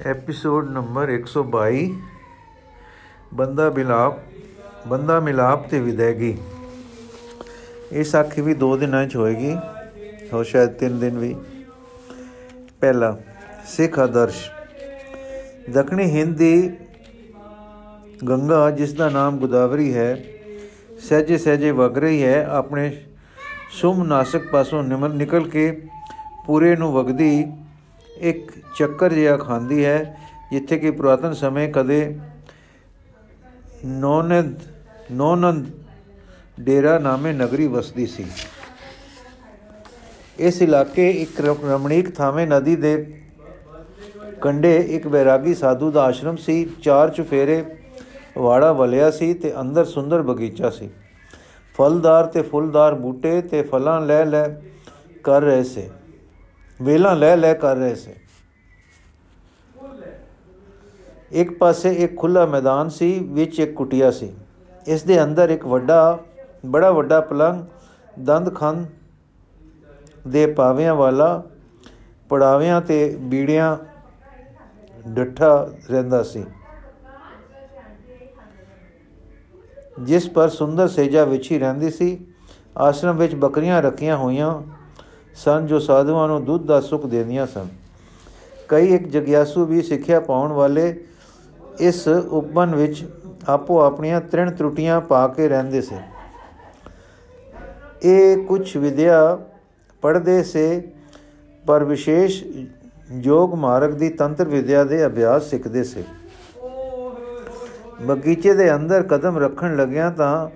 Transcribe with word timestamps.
Episode 0.00 0.68
number 0.70 1.10
122 1.10 1.80
ਬੰਦਾ 3.34 3.68
ਮਿਲਾਪ 3.70 4.18
ਬੰਦਾ 4.88 5.18
ਮਿਲਾਪ 5.20 5.68
ਤੇ 5.68 5.80
ਵਿਦੈਗੀ 5.80 6.36
ਇਹ 7.92 8.04
ਸਾਖੀ 8.04 8.42
ਵੀ 8.42 8.54
2 8.54 8.70
ਦਿਨਾਂ 8.76 9.04
ਚ 9.06 9.16
ਹੋਏਗੀ 9.16 9.54
ਹੋ 10.32 10.42
ਸ਼ਾਇਦ 10.42 10.70
3 10.84 10.98
ਦਿਨ 11.00 11.18
ਵੀ। 11.18 11.34
ਪਹਿਲਾ, 12.80 13.16
ਸਿੱਖ 13.66 13.98
ਆਦਰਸ਼। 13.98 14.48
ਦੱਖਣੀ 15.70 16.10
ਹਿੰਦ 16.10 16.36
ਦੀ 16.36 16.70
ਗੰਗਾ, 18.28 18.70
ਜਿਸ 18.70 18.92
ਦਾ 18.92 19.08
ਨਾਮ 19.10 19.38
ਗੋਦਾਵਰੀ 19.38 19.94
ਹੈ, 19.94 20.16
ਸਹਜੇ 21.00 21.38
ਸਹਜੇ 21.38 21.70
ਵਗ 21.70 21.98
ਰਹੀ 21.98 22.22
ਹੈ, 22.22 22.44
ਆਪਣੇ 22.46 22.90
ਸੁਮ 23.72 24.02
ਨਾਸਕ 24.02 24.50
ਪਾਸੋਂ 24.52 24.82
ਨਿਮਲ 24.82 25.14
ਨਿਕਲ 25.14 25.48
ਕੇ 25.48 25.70
ਪੂਰੇ 26.46 26.76
ਨੂੰ 26.76 26.92
ਵਗਦੀ 26.92 27.44
ਇੱਕ 28.16 28.50
ਚੱਕਰ 28.78 29.12
ਜਿਹਾ 29.12 29.36
ਖਾਂਦੀ 29.36 29.84
ਹੈ, 29.84 30.16
ਜਿੱਥੇ 30.52 30.78
ਕਿ 30.78 30.90
ਪੁਰਾਤਨ 30.90 31.32
ਸਮੇਂ 31.34 31.68
ਕਦੇ 31.72 32.16
ਨੌਨਦ, 33.84 34.54
ਨੌਨੰਦ 35.12 35.66
ਡੇਰਾ 36.60 36.98
ਨਾਮੇ 36.98 37.32
ਨਗਰੀ 37.32 37.66
ਵਸਦੀ 37.66 38.06
ਸੀ। 38.06 38.24
ਇਸ 40.38 40.60
ਇਲਾਕੇ 40.62 41.10
ਇੱਕ 41.10 41.40
ਰਮਣੀਕ 41.40 42.14
ਥਾਵੇਂ 42.14 42.46
ਨਦੀ 42.46 42.76
ਦੇ 42.76 42.94
ਕੰਢੇ 44.40 44.76
ਇੱਕ 44.76 45.06
ਬੈਰਾਗੀ 45.08 45.54
ਸਾਧੂ 45.54 45.90
ਦਾ 45.90 46.02
ਆਸ਼ਰਮ 46.02 46.36
ਸੀ। 46.36 46.64
ਚਾਰ 46.82 47.10
ਚੁਫੇਰੇ 47.10 47.64
ਵਾੜਾ 48.38 48.72
ਵਲਿਆ 48.72 49.10
ਸੀ 49.10 49.32
ਤੇ 49.34 49.52
ਅੰਦਰ 49.60 49.84
ਸੁੰਦਰ 49.84 50.22
ਬਗੀਚਾ 50.22 50.70
ਸੀ। 50.70 50.88
ਫਲਦਾਰ 51.74 52.26
ਤੇ 52.26 52.42
ਫੁੱਲਦਾਰ 52.42 52.94
ਬੂਟੇ 52.94 53.40
ਤੇ 53.40 53.62
ਫਲਾਂ 53.62 54.00
ਲੈ 54.00 54.24
ਲੈ 54.24 54.44
ਕਰ 55.24 55.42
ਰਹੇ 55.42 55.62
ਸੇ। 55.64 55.88
ਵੇਲਾਂ 56.80 57.14
ਲੈ 57.16 57.36
ਲੈ 57.36 57.54
ਕਰ 57.54 57.76
ਰਹੇ 57.76 57.94
ਸੇ। 57.94 58.14
ਇੱਕ 61.32 61.52
ਪਾਸੇ 61.58 61.92
ਇੱਕ 61.94 62.16
ਖੁੱਲਾ 62.16 62.46
ਮੈਦਾਨ 62.46 62.88
ਸੀ, 62.88 63.18
ਵਿੱਚ 63.32 63.60
ਇੱਕ 63.60 63.74
ਕੁਟਿਆ 63.74 64.10
ਸੀ। 64.10 64.32
ਇਸ 64.86 65.02
ਦੇ 65.02 65.22
ਅੰਦਰ 65.22 65.50
ਇੱਕ 65.50 65.66
ਵੱਡਾ, 65.66 66.18
ਬੜਾ 66.66 66.90
ਵੱਡਾ 66.90 67.20
ਪਲੰਗ 67.20 67.64
ਦੰਦ 68.20 68.54
ਖੰਦ 68.54 68.86
ਦੇ 70.28 70.46
ਪਾਵਿਆਂ 70.46 70.94
ਵਾਲਾ, 70.94 71.42
ਪੜਾਵਿਆਂ 72.28 72.80
ਤੇ 72.80 73.16
ਬੀੜਿਆਂ 73.20 73.76
ਡੱਠਾ 75.08 75.70
ਰਹਿੰਦਾ 75.90 76.22
ਸੀ। 76.22 76.44
ਜਿਸ 80.00 80.28
ਪਰ 80.28 80.48
ਸੁੰਦਰ 80.48 80.88
ਸੇਜਾ 80.88 81.24
ਵਿਛੀ 81.24 81.58
ਰਹਿੰਦੀ 81.58 81.90
ਸੀ, 81.90 82.26
ਆਸ਼ਰਮ 82.76 83.16
ਵਿੱਚ 83.16 83.34
ਬੱਕਰੀਆਂ 83.34 83.82
ਰੱਖੀਆਂ 83.82 84.16
ਹੋਈਆਂ 84.16 84.52
ਸਨ 85.36 85.66
ਜੋ 85.66 85.78
ਸਾਧੂਆਂ 85.78 86.28
ਨੂੰ 86.28 86.44
ਦੁੱਧ 86.44 86.66
ਦਾ 86.66 86.80
ਸੁਖ 86.80 87.06
ਦਿੰਦੀਆਂ 87.06 87.46
ਸਨ। 87.46 87.66
ਕਈ 88.68 88.94
ਇੱਕ 88.94 89.08
ਜਗਿਆਸੂ 89.08 89.64
ਵੀ 89.64 89.82
ਸਿੱਖਿਆ 89.82 90.20
ਪਾਉਣ 90.20 90.52
ਵਾਲੇ 90.52 91.04
ਇਸ 91.80 92.08
ਉਪਬਨ 92.08 92.74
ਵਿੱਚ 92.74 93.04
ਆਪੋ 93.48 93.80
ਆਪਣੀਆਂ 93.80 94.20
ਤ੍ਰਿਣ 94.20 94.50
ਤਰੁਟੀਆਂ 94.50 95.00
ਪਾ 95.00 95.28
ਕੇ 95.28 95.48
ਰਹਿੰਦੇ 95.48 95.80
ਸੀ। 95.80 95.96
ਇਹ 98.02 98.36
ਕੁਝ 98.36 98.76
ਵਿਦਿਆ 98.76 99.38
ਪੜ੍ਹਦੇ 100.02 100.42
ਸੇ, 100.42 100.88
ਪਰ 101.66 101.84
ਵਿਸ਼ੇਸ਼ 101.84 102.44
ਯੋਗ 103.12 103.54
ਮਾਰਗ 103.54 103.90
ਦੀ 103.90 104.08
ਤੰਤਰ 104.08 104.44
ਵਿਦਿਆ 104.44 104.84
ਦੇ 104.84 105.06
ਅਭਿਆਸ 105.06 105.50
ਸਿੱਖਦੇ 105.50 105.84
ਸੇ। 105.84 106.04
ਬਗੀਚੇ 108.02 108.54
ਦੇ 108.54 108.74
ਅੰਦਰ 108.74 109.02
ਕਦਮ 109.02 109.38
ਰੱਖਣ 109.38 109.76
ਲੱਗਿਆ 109.76 110.10
ਤਾਂ 110.10 110.48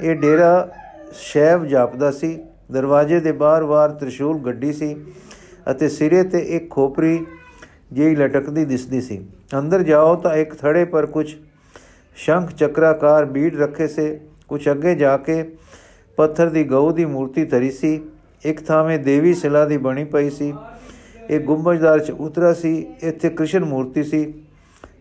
ਇਹ 0.00 0.14
ਡੇਰਾ 0.14 0.68
ਸ਼ੈਵ 1.12 1.64
ਜਾਪਦਾ 1.64 2.10
ਸੀ। 2.10 2.47
ਦਰਵਾਜ਼ੇ 2.72 3.20
ਦੇ 3.20 3.32
ਬਾਹਰ-ਬਾਹਰ 3.32 3.90
ਤ੍ਰਿਸ਼ੂਲ 3.90 4.38
ਗੱਡੀ 4.38 4.72
ਸੀ 4.72 4.96
ਅਤੇ 5.70 5.88
ਸਿਰੇ 5.88 6.22
ਤੇ 6.22 6.38
ਇੱਕ 6.38 6.70
ਖੋਪਰੀ 6.70 7.26
ਜਿਹੀ 7.92 8.16
ਲਟਕਦੀ 8.16 8.64
ਦਿਸਦੀ 8.64 9.00
ਸੀ। 9.00 9.26
ਅੰਦਰ 9.58 9.82
ਜਾਓ 9.82 10.16
ਤਾਂ 10.16 10.34
ਇੱਕ 10.34 10.54
ਥੜੇ 10.54 10.84
ਪਰ 10.84 11.06
ਕੁਝ 11.06 11.34
ਸ਼ੰਖ 12.16 12.50
ਚੱਕਰਾਕਾਰ 12.50 13.24
ਬੀੜ 13.24 13.56
ਰੱਖੇ 13.56 13.88
ਸੇ। 13.88 14.20
ਕੁਝ 14.48 14.70
ਅੱਗੇ 14.70 14.94
ਜਾ 14.94 15.16
ਕੇ 15.16 15.42
ਪੱਥਰ 16.16 16.48
ਦੀ 16.48 16.64
ਗਊ 16.64 16.92
ਦੀ 16.92 17.04
ਮੂਰਤੀ 17.04 17.44
ਧਰੀ 17.44 17.70
ਸੀ। 17.70 18.00
ਇੱਕ 18.44 18.62
ਥਾਵੇਂ 18.62 18.98
ਦੇਵੀ 18.98 19.34
ਸਿਲਾ 19.34 19.64
ਦੀ 19.64 19.76
ਬਣੀ 19.76 20.04
ਪਈ 20.04 20.30
ਸੀ। 20.30 20.54
ਇੱਕ 21.30 21.44
ਗੁੰਬਜਦਾਰ 21.44 21.98
ਚ 21.98 22.10
ਉਤਰਾ 22.10 22.52
ਸੀ। 22.52 22.86
ਇੱਥੇ 23.02 23.28
ਕ੍ਰਿਸ਼ਨ 23.28 23.64
ਮੂਰਤੀ 23.64 24.02
ਸੀ। 24.02 24.34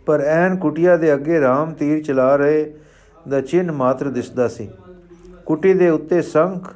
ਪਰ 0.06 0.22
ਐਨ 0.22 0.56
ਕੁਟਿਆ 0.56 0.98
ਦੇ 0.98 1.14
ਅੱਗੇ 1.14 1.42
ਰਾਮ 1.42 1.74
ਤੀਰ 1.74 2.04
ਚਲਾ 2.04 2.36
ਰਹੇ 2.36 2.74
ਦਾ 3.28 3.42
ਚਿੰਨ 3.42 3.72
ਮਾਤਰ 3.72 4.10
ਦਿਸਦਾ 4.10 4.48
ਸੀ। 4.48 4.70
ਕੁਟੀ 5.46 5.74
ਦੇ 5.74 5.90
ਉੱਤੇ 5.90 6.22
ਸੰਖ 6.22 6.74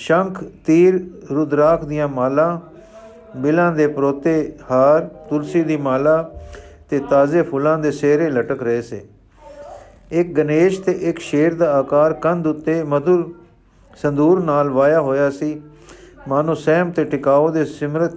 ਸ਼ੰਖ, 0.00 0.44
ਤੀਰ, 0.66 1.10
ਰੁਦਰਾਖ 1.30 1.84
ਦੀਆਂ 1.84 2.08
ਮਾਲਾ 2.08 2.60
ਬਿਲਾਂ 3.36 3.72
ਦੇ 3.72 3.86
ਪਰੋਤੇ, 3.86 4.56
ਹਾਰ, 4.70 5.00
ਤੁਲਸੀ 5.00 5.62
ਦੀ 5.62 5.76
ਮਾਲਾ 5.76 6.30
ਤੇ 6.90 6.98
ਤਾਜ਼ੇ 6.98 7.42
ਫੁੱਲਾਂ 7.42 7.78
ਦੇ 7.78 7.90
ਸੇਰੇ 7.90 8.30
ਲਟਕ 8.30 8.62
ਰਹੇ 8.62 8.82
ਸੇ। 8.82 9.06
ਇੱਕ 10.12 10.32
ਗਣੇਸ਼ 10.32 10.80
ਤੇ 10.80 10.92
ਇੱਕ 10.92 11.18
ਸ਼ੇਰ 11.18 11.54
ਦਾ 11.54 11.74
ਆਕਾਰ 11.74 12.12
ਕੰਧ 12.12 12.46
ਉੱਤੇ 12.46 12.82
ਮధుਰ 12.82 13.32
ਸੰਦੂਰ 13.96 14.44
ਨਾਲ 14.44 14.68
ਵਾਇਆ 14.68 15.00
ਹੋਇਆ 15.00 15.30
ਸੀ। 15.30 15.62
ਮਾਨੋ 16.28 16.54
ਸਹਿਮ 16.54 16.90
ਤੇ 16.90 17.04
ਟਿਕਾਓ 17.04 17.50
ਦੇ 17.50 17.64
ਸਿਮਰਤ 17.64 18.12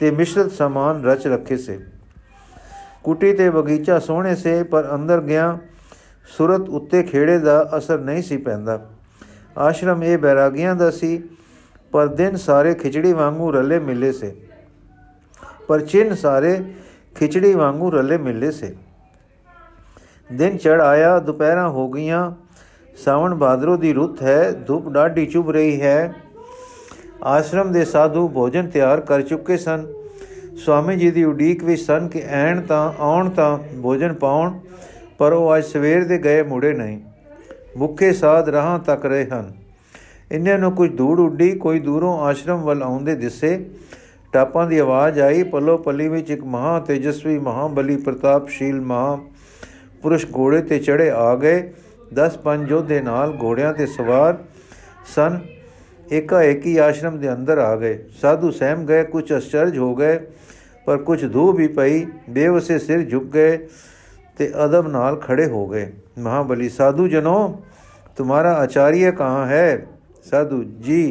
ਤੇ 0.00 0.10
ਮਿਸ਼ਰਤ 0.10 0.52
ਸਮਾਨ 0.52 1.04
ਰਚ 1.04 1.26
ਰੱਖੇ 1.26 1.56
ਸੇ। 1.56 1.78
ਕੁਟੀ 3.04 3.32
ਤੇ 3.32 3.50
ਬਗੀਚਾ 3.50 3.98
ਸੋਹਣੇ 3.98 4.34
ਸੇ, 4.34 4.62
ਪਰ 4.62 4.94
ਅੰਦਰ 4.94 5.20
ਗਿਆ। 5.20 5.58
ਸੁਰਤ 6.38 6.68
ਉੱਤੇ 6.68 7.02
ਖੇੜੇ 7.02 7.38
ਦਾ 7.38 7.70
ਅਸਰ 7.78 7.98
ਨਹੀਂ 7.98 8.22
ਸੀ 8.22 8.36
ਪੈਂਦਾ। 8.36 8.90
ਆਸ਼ਰਮ 9.58 10.04
ਇਹ 10.04 10.18
ਬੈਰਾਗੀਆਂ 10.18 10.74
ਦਾ 10.74 10.90
ਸੀ, 10.90 11.22
ਪਰ 11.92 12.06
ਦਿਨ 12.06 12.36
ਸਾਰੇ 12.36 12.74
ਖਿਚੜੀ 12.74 13.12
ਵਾਂਗੂ 13.12 13.52
ਰੱਲੇ 13.52 13.78
ਮਿਲੇ 13.78 14.12
ਸੇ। 14.12 14.34
ਪਰ 15.68 15.80
ਚਿੰਨ 15.80 16.14
ਸਾਰੇ 16.14 16.64
ਖਿਚੜੀ 17.14 17.54
ਵਾਂਗੂ 17.54 17.90
ਰੱਲੇ 17.90 18.18
ਮਿਲੇ 18.18 18.50
ਸੇ। 18.50 18.74
ਦਿਨ 20.32 20.56
ਚੜ 20.56 20.80
ਆਇਆ, 20.80 21.18
ਦੁਪਹਿਰਾਂ 21.18 21.68
ਹੋ 21.68 21.88
ਗਈਆਂ। 21.88 22.32
ਸਾਵਣ 23.04 23.34
ਬਾਦਰੋ 23.34 23.76
ਦੀ 23.76 23.92
ਰੁੱਤ 23.92 24.22
ਹੈ, 24.22 24.52
ਧੁੱਪ 24.52 24.88
ਡਾਢੀ 24.88 25.26
ਚੁਭ 25.26 25.50
ਰਹੀ 25.50 25.80
ਹੈ। 25.80 26.14
ਆਸ਼ਰਮ 27.22 27.72
ਦੇ 27.72 27.84
ਸਾਧੂ 27.84 28.28
ਭੋਜਨ 28.28 28.66
ਤਿਆਰ 28.66 29.00
ਕਰ 29.00 29.22
ਚੁੱਕੇ 29.22 29.56
ਸਨ। 29.56 29.86
ਸਵਾਮੀ 30.64 30.96
ਜੀ 30.96 31.10
ਦੀ 31.10 31.24
ਉਡੀਕ 31.24 31.64
ਵਿੱਚ 31.64 31.82
ਸਨ 31.82 32.08
ਕਿ 32.08 32.22
ਐਣ 32.26 32.60
ਤਾਂ, 32.60 32.92
ਆਉਣ 32.98 33.30
ਤਾਂ 33.30 33.58
ਭੋਜਨ 33.82 34.14
ਪਾਉਣ, 34.14 34.58
ਪਰ 35.18 35.32
ਉਹ 35.32 35.56
ਅੱਜ 35.56 35.64
ਸਵੇਰ 35.64 36.04
ਦੇ 36.04 36.18
ਗਏ 36.18 36.42
ਮੁੜੇ 36.42 36.72
ਨਹੀਂ। 36.72 37.00
ਮੁੱਖੇ 37.78 38.12
ਸਾਧ 38.12 38.48
ਰਹਾਂ 38.48 38.78
ਤੱਕ 38.78 39.06
ਰਹੇ 39.06 39.24
ਹਨ। 39.24 39.52
ਇੰਨੇ 40.32 40.56
ਨੂੰ 40.56 40.72
ਕੁਝ 40.72 40.96
ਧੂੜ 40.96 41.20
ਉੱਡੀ, 41.20 41.50
ਕੋਈ 41.52 41.80
ਦੂਰੋਂ 41.80 42.18
ਆਸ਼ਰਮ 42.20 42.62
ਵੱਲ 42.62 42.82
ਆਉਂਦੇ 42.82 43.14
ਦਿਸੇ। 43.14 43.66
ਟਾਪਾਂ 44.32 44.66
ਦੀ 44.66 44.78
ਆਵਾਜ਼ 44.78 45.20
ਆਈ, 45.20 45.42
ਪੱਲੋ 45.42 45.76
ਪੱਲੀ 45.76 46.08
ਵਿੱਚ 46.08 46.30
ਇੱਕ 46.30 46.44
ਮਹਾ 46.44 46.80
ਤੇਜਸਵੀ 46.80 47.38
ਮਹਾਬਲੀ 47.38 47.96
ਪ੍ਰਤਾਪਸ਼ੀਲ 47.96 48.80
ਮਹਾ 48.80 49.18
ਪੁਰਸ਼ 50.02 50.26
ਘੋੜੇ 50.36 50.62
ਤੇ 50.62 50.78
ਚੜੇ 50.78 51.10
ਆ 51.10 51.34
ਗਏ। 51.36 51.72
10 52.14 52.36
ਪੰਜ 52.36 52.70
ਯੋਧੇ 52.70 53.00
ਨਾਲ 53.00 53.36
ਘੋੜਿਆਂ 53.42 53.72
ਤੇ 53.72 53.86
ਸਵਾਰ 53.86 54.36
ਸਨ। 55.14 55.38
ਏਕਾ 56.12 56.42
ਏਕੀ 56.42 56.76
ਆਸ਼ਰਮ 56.76 57.18
ਦੇ 57.18 57.32
ਅੰਦਰ 57.32 57.58
ਆ 57.58 57.76
ਗਏ। 57.76 58.04
ਸਾਧੂ 58.20 58.50
ਸਹਿਮ 58.50 58.86
ਗਏ, 58.86 59.04
ਕੁਝ 59.04 59.32
ਅਚਰਜ 59.36 59.78
ਹੋ 59.78 59.94
ਗਏ, 59.94 60.18
ਪਰ 60.86 60.96
ਕੁਝ 60.96 61.32
ਧੂ 61.32 61.52
ਵੀ 61.52 61.68
ਪਈ। 61.68 62.06
ਬੇਵਸੇ 62.30 62.78
ਸਿਰ 62.78 63.02
ਝੁਕ 63.02 63.24
ਗਏ। 63.24 63.68
ਤੇ 64.37 64.51
ਅਦਬ 64.65 64.87
ਨਾਲ 64.87 65.15
ਖੜੇ 65.19 65.47
ਹੋ 65.47 65.65
ਗਏ 65.67 65.91
ਮਹਾਬਲੀ 66.19 66.69
ਸਾਧੂ 66.69 67.07
ਜਨੋ 67.07 67.35
तुम्हारा 68.17 68.51
आचार्य 68.53 69.11
कहाँ 69.13 69.45
है 69.47 69.69
साधु 70.25 70.57
जी 70.81 71.01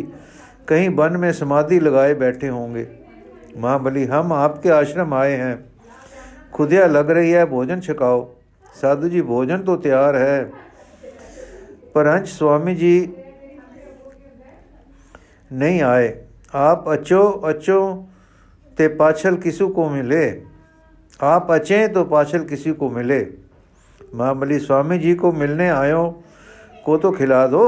कहीं 0.69 0.89
वन 0.91 1.17
में 1.17 1.33
समाधि 1.33 1.79
लगाए 1.81 2.15
बैठे 2.17 2.49
होंगे 2.49 2.87
महाबली 3.57 4.05
हम 4.07 4.33
आपके 4.33 4.69
आश्रम 4.73 5.15
आए 5.15 5.33
हैं 5.37 5.57
खुदिया 6.53 6.87
लग 6.89 7.11
रही 7.11 7.31
है 7.31 7.45
भोजन 7.47 7.81
छकाओ 7.81 8.23
साधु 8.75 9.09
जी 9.09 9.23
भोजन 9.25 9.63
तो 9.63 9.77
तैयार 9.79 10.17
है 10.17 10.45
पर 11.95 12.09
हंस 12.09 12.39
स्वामी 12.39 12.75
जी 12.77 12.95
नहीं 15.51 15.83
आए 15.85 16.09
आप 16.59 16.89
अचो 16.89 17.23
अचो 17.47 17.81
ते 18.79 18.89
पाछल 18.97 19.37
किसी 19.39 19.69
को 19.71 19.89
मिले 19.91 20.25
आप 21.21 21.51
अचें 21.51 21.93
तो 21.93 22.05
पाछल 22.07 22.45
किसी 22.45 22.73
को 22.75 22.91
मिले 22.91 23.21
महाबली 24.15 24.59
स्वामी 24.61 24.99
जी 24.99 25.15
को 25.17 25.33
मिलने 25.35 25.69
आयो 25.71 26.05
को 26.87 26.97
तो 26.99 27.11
खिला 27.13 27.47
दो 27.49 27.67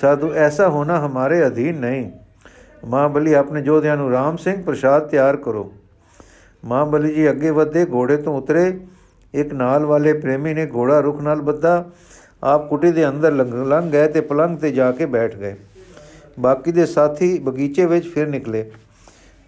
साधु 0.00 0.32
ऐसा 0.40 0.66
होना 0.68 0.98
हमारे 0.98 1.40
अधीन 1.42 1.84
नहीं 1.84 2.06
महाबली 2.84 3.34
ਆਪਣੇ 3.34 3.60
ਜੋਧਿਆਂ 3.62 3.96
ਨੂੰ 3.96 4.10
ਰਾਮ 4.10 4.36
ਸਿੰਘ 4.36 4.62
ਪ੍ਰਸ਼ਾਦ 4.62 5.08
ਤਿਆਰ 5.08 5.36
ਕਰੋ 5.36 5.70
ਮਹਾਬਲੀ 6.62 7.12
ਜੀ 7.14 7.28
ਅੱਗੇ 7.30 7.50
ਵਧੇ 7.50 7.84
ਘੋੜੇ 7.92 8.16
ਤੋਂ 8.16 8.36
ਉਤਰੇ 8.38 8.66
ਇੱਕ 9.34 9.52
ਨਾਲ 9.54 9.84
ਵਾਲੇ 9.84 10.12
ਪ੍ਰੇਮੀ 10.12 10.54
ਨੇ 10.54 10.66
ਘੋੜਾ 10.66 11.00
ਰੁਖ 11.00 11.20
ਨਾਲ 11.20 11.40
ਬੱਧਾ 11.42 11.84
ਆਪ 12.44 12.68
ਕੁਟੀ 12.68 12.92
ਦੇ 12.92 13.08
ਅੰਦਰ 13.08 13.32
ਲੰਘ 13.32 13.90
ਗਏ 13.90 14.08
ਤੇ 14.08 14.20
ਪਲੰਗ 14.20 14.58
ਤੇ 14.58 14.70
ਜਾ 14.72 14.90
ਕੇ 14.92 15.06
ਬੈਠ 15.06 15.34
ਗਏ 15.34 15.54
ਬਾਕੀ 16.40 16.72
ਦੇ 16.72 16.86
ਸਾਥੀ 16.86 17.38
ਬਗੀਚੇ 17.38 17.86
ਵਿੱਚ 17.86 18.08
ਫਿਰ 18.08 18.26
ਨਿਕਲੇ 18.28 18.64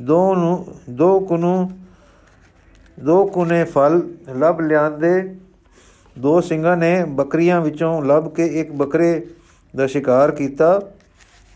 ਦੋ 0.01 0.35
ਨੂੰ 0.35 0.65
ਦੋ 0.91 1.19
ਕੁਨੂੰ 1.21 1.71
ਦੋ 2.98 3.26
ਕੁਨੇ 3.26 3.64
ਫਲ 3.64 4.02
ਲੱਭ 4.38 4.62
ਲਿਆਂਦੇ। 4.62 5.36
ਦੋ 6.20 6.42
ਸਿੰਘਾਂ 6.42 6.78
ਨੇ 6.78 7.04
ਬੱਕਰੀਆਂ 7.04 7.62
ਵਿੱਚੋਂ 7.62 8.04
ਲੱਭ 8.06 8.28
ਕੇ 8.34 8.46
ਇੱਕ 8.46 8.72
ਬੱਕਰੇ 8.72 9.28
ਦਾ 9.76 9.88
ਸ਼ਿਕਾਰ 9.88 10.32
ਕੀਤਾ 10.32 10.80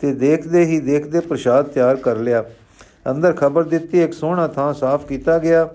ਤੇ 0.02 0.14
ਦੇਖਦੇ 0.14 0.64
ਹੀ 0.66 0.80
ਦੇਖਦੇ 0.80 1.20
ਪ੍ਰਸ਼ਾਦ 1.20 1.68
ਤਿਆਰ 1.68 1.96
ਕਰ 1.96 2.16
ਲਿਆ। 2.16 2.44
ਅੰਦਰ 3.12 3.34
ਖਬਰ 3.34 3.64
ਦਿੱਤੀ, 3.64 4.04
ਇੱਕ 4.04 4.14
ਸੋਹਣਾ 4.14 4.48
ਥਾਂ 4.48 4.74
ਸਾਫ਼ 4.74 5.06
ਕੀਤਾ 5.06 5.38
ਗਿਆ 5.38 5.66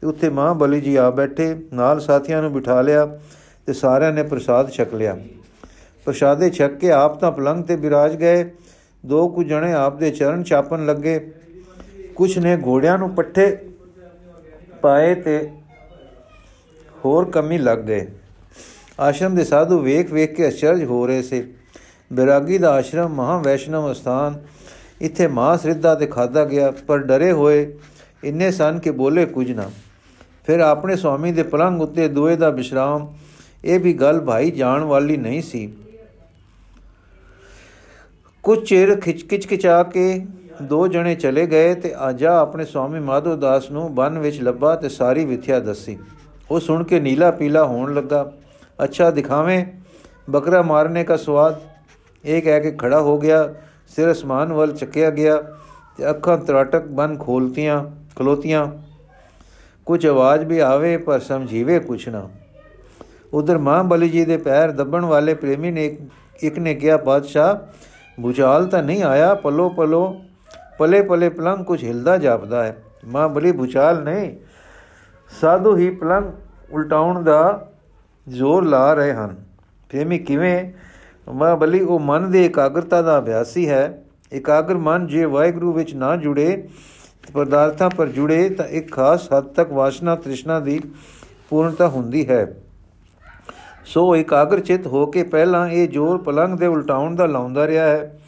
ਤੇ 0.00 0.06
ਉੱਥੇ 0.06 0.28
ਮਾਂ 0.28 0.54
ਬਲੀ 0.54 0.80
ਜੀ 0.80 0.96
ਆ 0.96 1.10
ਬੈਠੇ, 1.10 1.54
ਨਾਲ 1.72 2.00
ਸਾਥੀਆਂ 2.00 2.42
ਨੂੰ 2.42 2.52
ਬਿਠਾ 2.52 2.80
ਲਿਆ 2.82 3.06
ਤੇ 3.66 3.72
ਸਾਰਿਆਂ 3.72 4.12
ਨੇ 4.12 4.22
ਪ੍ਰਸਾਦ 4.22 4.70
ਛਕ 4.70 4.94
ਲਿਆ। 4.94 5.18
ਪ੍ਰਸ਼ਾਦੇ 6.04 6.50
ਛਕ 6.50 6.76
ਕੇ 6.76 6.90
ਆਪ 6.92 7.20
ਤਾਂ 7.20 7.32
ਪਲੰਗ 7.32 7.64
ਤੇ 7.64 7.76
ਬਿਰਾਜ 7.76 8.16
ਗਏ। 8.16 8.50
ਦੋ 9.06 9.28
ਕੁ 9.28 9.42
ਜਣੇ 9.42 9.72
ਆਪ 9.72 9.98
ਦੇ 9.98 10.10
ਚਰਨ 10.10 10.42
ਚਾਪਣ 10.42 10.86
ਲੱਗੇ। 10.86 11.32
ਕੁਛ 12.16 12.38
ਨੇ 12.38 12.56
ਘੋੜਿਆਂ 12.66 12.98
ਨੂੰ 12.98 13.10
ਪੱਠੇ 13.10 13.56
ਪਾਏ 14.82 15.14
ਤੇ 15.14 15.38
ਹੋਰ 17.04 17.30
ਕਮੀ 17.30 17.58
ਲੱਗ 17.58 17.78
ਗਏ। 17.78 18.06
ਆਸ਼ਰਮ 19.00 19.34
ਦੇ 19.34 19.44
ਸਾਧੂ 19.44 19.78
ਵੇਖ 19.80 20.12
ਵੇਖ 20.12 20.34
ਕੇ 20.36 20.48
ਅਚਰਜ 20.48 20.84
ਹੋ 20.84 21.06
ਰਹੇ 21.06 21.22
ਸੀ। 21.22 21.42
ਬਿਰਾਗੀ 22.10 22.58
ਦਾ 22.58 22.70
ਆਸ਼ਰਮ 22.72 23.14
ਮਹਾ 23.14 23.36
ਵੈਸ਼ਨਵ 23.38 23.92
ਸਥਾਨ 23.92 24.40
ਇੱਥੇ 25.00 25.26
ਮਾਸ 25.26 25.66
ਰਿੱਧਾ 25.66 25.94
ਤੇ 25.94 26.06
ਖਾਦਾ 26.06 26.44
ਗਿਆ, 26.44 26.70
ਪਰ 26.70 26.98
ਡਰੇ 26.98 27.32
ਹੋਏ 27.32 27.76
ਇੰਨੇ 28.24 28.50
ਸਨ 28.50 28.78
ਕਿ 28.78 28.90
ਬੋਲੇ 28.90 29.24
ਕੁਝ 29.26 29.50
ਨਾ। 29.52 29.70
ਫਿਰ 30.46 30.60
ਆਪਣੇ 30.60 30.96
ਸਵਾਮੀ 30.96 31.32
ਦੇ 31.32 31.42
ਪਲੰਗ 31.42 31.82
ਉੱਤੇ 31.82 32.08
ਦੋਏ 32.08 32.36
ਦਾ 32.36 32.50
ਵਿਸ਼ਰਾਮ, 32.50 33.12
ਇਹ 33.64 33.80
ਵੀ 33.80 33.92
ਗੱਲ 33.92 34.20
ਭਾਈ 34.20 34.50
ਜਾਣ 34.50 34.84
ਵਾਲੀ 34.84 35.16
ਨਹੀਂ 35.16 35.42
ਸੀ। 35.42 35.72
ਕੁਝ 38.44 38.58
ਚਿਰ 38.68 38.94
ਖਿਚਕਿਚ 39.00 39.46
ਕਿਚਾ 39.46 39.82
ਕੇ 39.82 40.26
ਦੋ 40.62 40.88
ਜਣੇ 40.88 41.14
ਚਲੇ 41.14 41.46
ਗਏ 41.46 41.74
ਤੇ 41.74 41.94
ਆਜਾ 41.98 42.38
ਆਪਣੇ 42.38 42.64
ਸਵਾਮੀ 42.64 43.00
ਮਾਧੋ 43.00 43.36
ਦਾਸ 43.36 43.70
ਨੂੰ 43.70 43.94
ਬਨ 43.94 44.18
ਵਿੱਚ 44.18 44.42
ਲੱਭਾ 44.42 44.76
ਤੇ 44.76 44.88
ਸਾਰੀ 44.88 45.24
ਵਿਥਿਆ 45.24 45.60
ਦੱਸੀ। 45.60 45.98
ਉਹ 46.50 46.60
ਸੁਣ 46.60 46.84
ਕੇ 46.84 47.00
ਨੀਲਾ 47.00 47.30
ਪੀਲਾ 47.30 47.64
ਹੋਣ 47.64 47.94
ਲੱਗਾ। 47.94 48.32
ਅੱਛਾ, 48.84 49.10
ਦਿਖਾਵੇਂ? 49.10 49.66
ਬੱਕਰਾ 50.30 50.62
ਮਾਰਨੇ 50.62 51.04
ਦਾ 51.04 51.16
ਸਵਾਦ? 51.16 51.60
ਇਹ 52.24 52.42
ਕਹਿ 52.42 52.60
ਕੇ 52.60 52.70
ਖੜਾ 52.70 53.00
ਹੋ 53.00 53.18
ਗਿਆ। 53.18 53.54
ਸਿਰ 53.96 54.12
ਅਸਮਾਨ 54.12 54.52
ਵੱਲ 54.52 54.72
ਚੱਕਿਆ 54.72 55.10
ਗਿਆ 55.10 55.36
ਤੇ 55.96 56.10
ਅੱਖਾਂ 56.10 56.38
ਤਰਾਟਕ 56.38 56.84
ਬਨ 56.84 57.16
ਖੋਲਤੀਆਂ, 57.16 57.84
ਖਲੋਤੀਆਂ। 58.16 58.66
ਕੁਝ 59.86 60.06
ਆਵਾਜ਼ 60.06 60.44
ਵੀ 60.44 60.58
ਆਵੇ 60.58 60.96
ਪਰ 60.96 61.18
ਸਮਝੀਵੇ 61.18 61.78
ਕੁਛ 61.78 62.08
ਨਾ। 62.08 62.28
ਉਧਰ 63.32 63.58
ਮਾਂ 63.58 63.84
ਬਲੀ 63.84 64.08
ਜੀ 64.08 64.24
ਦੇ 64.24 64.36
ਪੈਰ 64.36 64.70
ਦੱਬਣ 64.70 65.04
ਵਾਲੇ 65.04 65.34
ਪ੍ਰੇਮੀ 65.34 65.70
ਨੇ 65.70 65.96
ਇੱਕ 66.42 66.58
ਨੇ 66.58 66.74
ਕਿਹਾ, 66.74 66.96
ਬਾਦਸ਼ਾਹ, 66.96 67.56
ਬੁਝਾਲ 68.20 68.66
ਤਾਂ 68.66 68.82
ਨਹੀਂ 68.82 69.02
ਆਇਆ? 69.02 69.34
ਪਲੋ 69.34 69.68
ਪਲੋ 69.68 70.20
ਪਲੇ 70.78 71.02
ਪਲੇ 71.02 71.28
ਪਲੰਗ 71.28 71.64
ਕੁਝ 71.64 71.84
ਹਿਲਦਾ 71.84 72.18
ਜਾਪਦਾ 72.18 72.64
ਹੈ। 72.64 72.82
ਮਾਂ 73.04 73.28
ਬਲੀ 73.28 73.52
ਬੁਝਾਲ 73.52 74.02
ਨਹੀਂ। 74.02 74.36
ਸਾਧੂ 75.40 75.76
ਹੀ 75.76 75.90
ਪਲੰਗ 75.90 76.32
ਉਲਟਾਉਣ 76.70 77.22
ਦਾ 77.22 77.72
ਜ਼ੋਰ 78.28 78.64
ਲਾ 78.64 78.94
ਰਹੇ 78.94 79.12
ਹਨ। 79.12 79.36
ਪ੍ਰੇਮੀ 79.88 80.18
ਕਿਵੇਂ? 80.18 80.72
ਮਾਂ 81.32 81.56
ਬਲੀ 81.56 81.80
ਉਹ 81.80 82.00
ਮਨ 82.00 82.30
ਦੇ 82.30 82.44
ਇਕਾਗਰਤਾ 82.44 83.02
ਦਾ 83.02 83.18
ਅਭਿਆਸੀ 83.18 83.68
ਹੈ। 83.68 84.04
ਇਕਾਗਰ 84.32 84.74
ਮਨ 84.74 85.06
ਜੇ 85.06 85.24
ਵਾਹਿਗੁਰੂ 85.24 85.72
ਵਿੱਚ 85.72 85.94
ਨਾ 85.94 86.16
ਜੁੜੇ, 86.16 86.68
ਪਦਾਰਥਾਂ 87.32 87.90
ਪਰ 87.90 88.06
ਜੁੜੇ, 88.06 88.48
ਤਾਂ 88.48 88.66
ਇੱਕ 88.66 88.92
ਖਾਸ 88.92 89.32
ਹੱਦ 89.32 89.44
ਤੱਕ 89.44 89.72
ਵਾਸ਼ਨਾ 89.72 90.16
ਤ੍ਰਿਸ਼ਨਾ 90.16 90.60
ਦੀ 90.60 90.80
ਪੂਰਨਤਾ 91.50 91.88
ਹੁੰਦੀ 91.88 92.28
ਹੈ। 92.28 92.56
ਸੋ 93.84 94.16
ਇਕਾਗਰ 94.16 94.60
ਚਿਤ 94.60 94.86
ਹੋ 94.86 95.06
ਕੇ 95.06 95.22
ਪਹਿਲਾਂ 95.22 95.68
ਇਹ 95.68 95.88
ਜੋਰ 95.88 96.18
ਪਲੰਗ 96.18 96.58
ਦੇ 96.58 96.66
ਉਲਟਾਉਣ 96.66 97.14
ਦਾ 97.14 97.26
ਲਾਉਂਦਾ 97.26 97.66
ਰਿਹਾ 97.66 97.84
ਹੈ। 97.84 98.20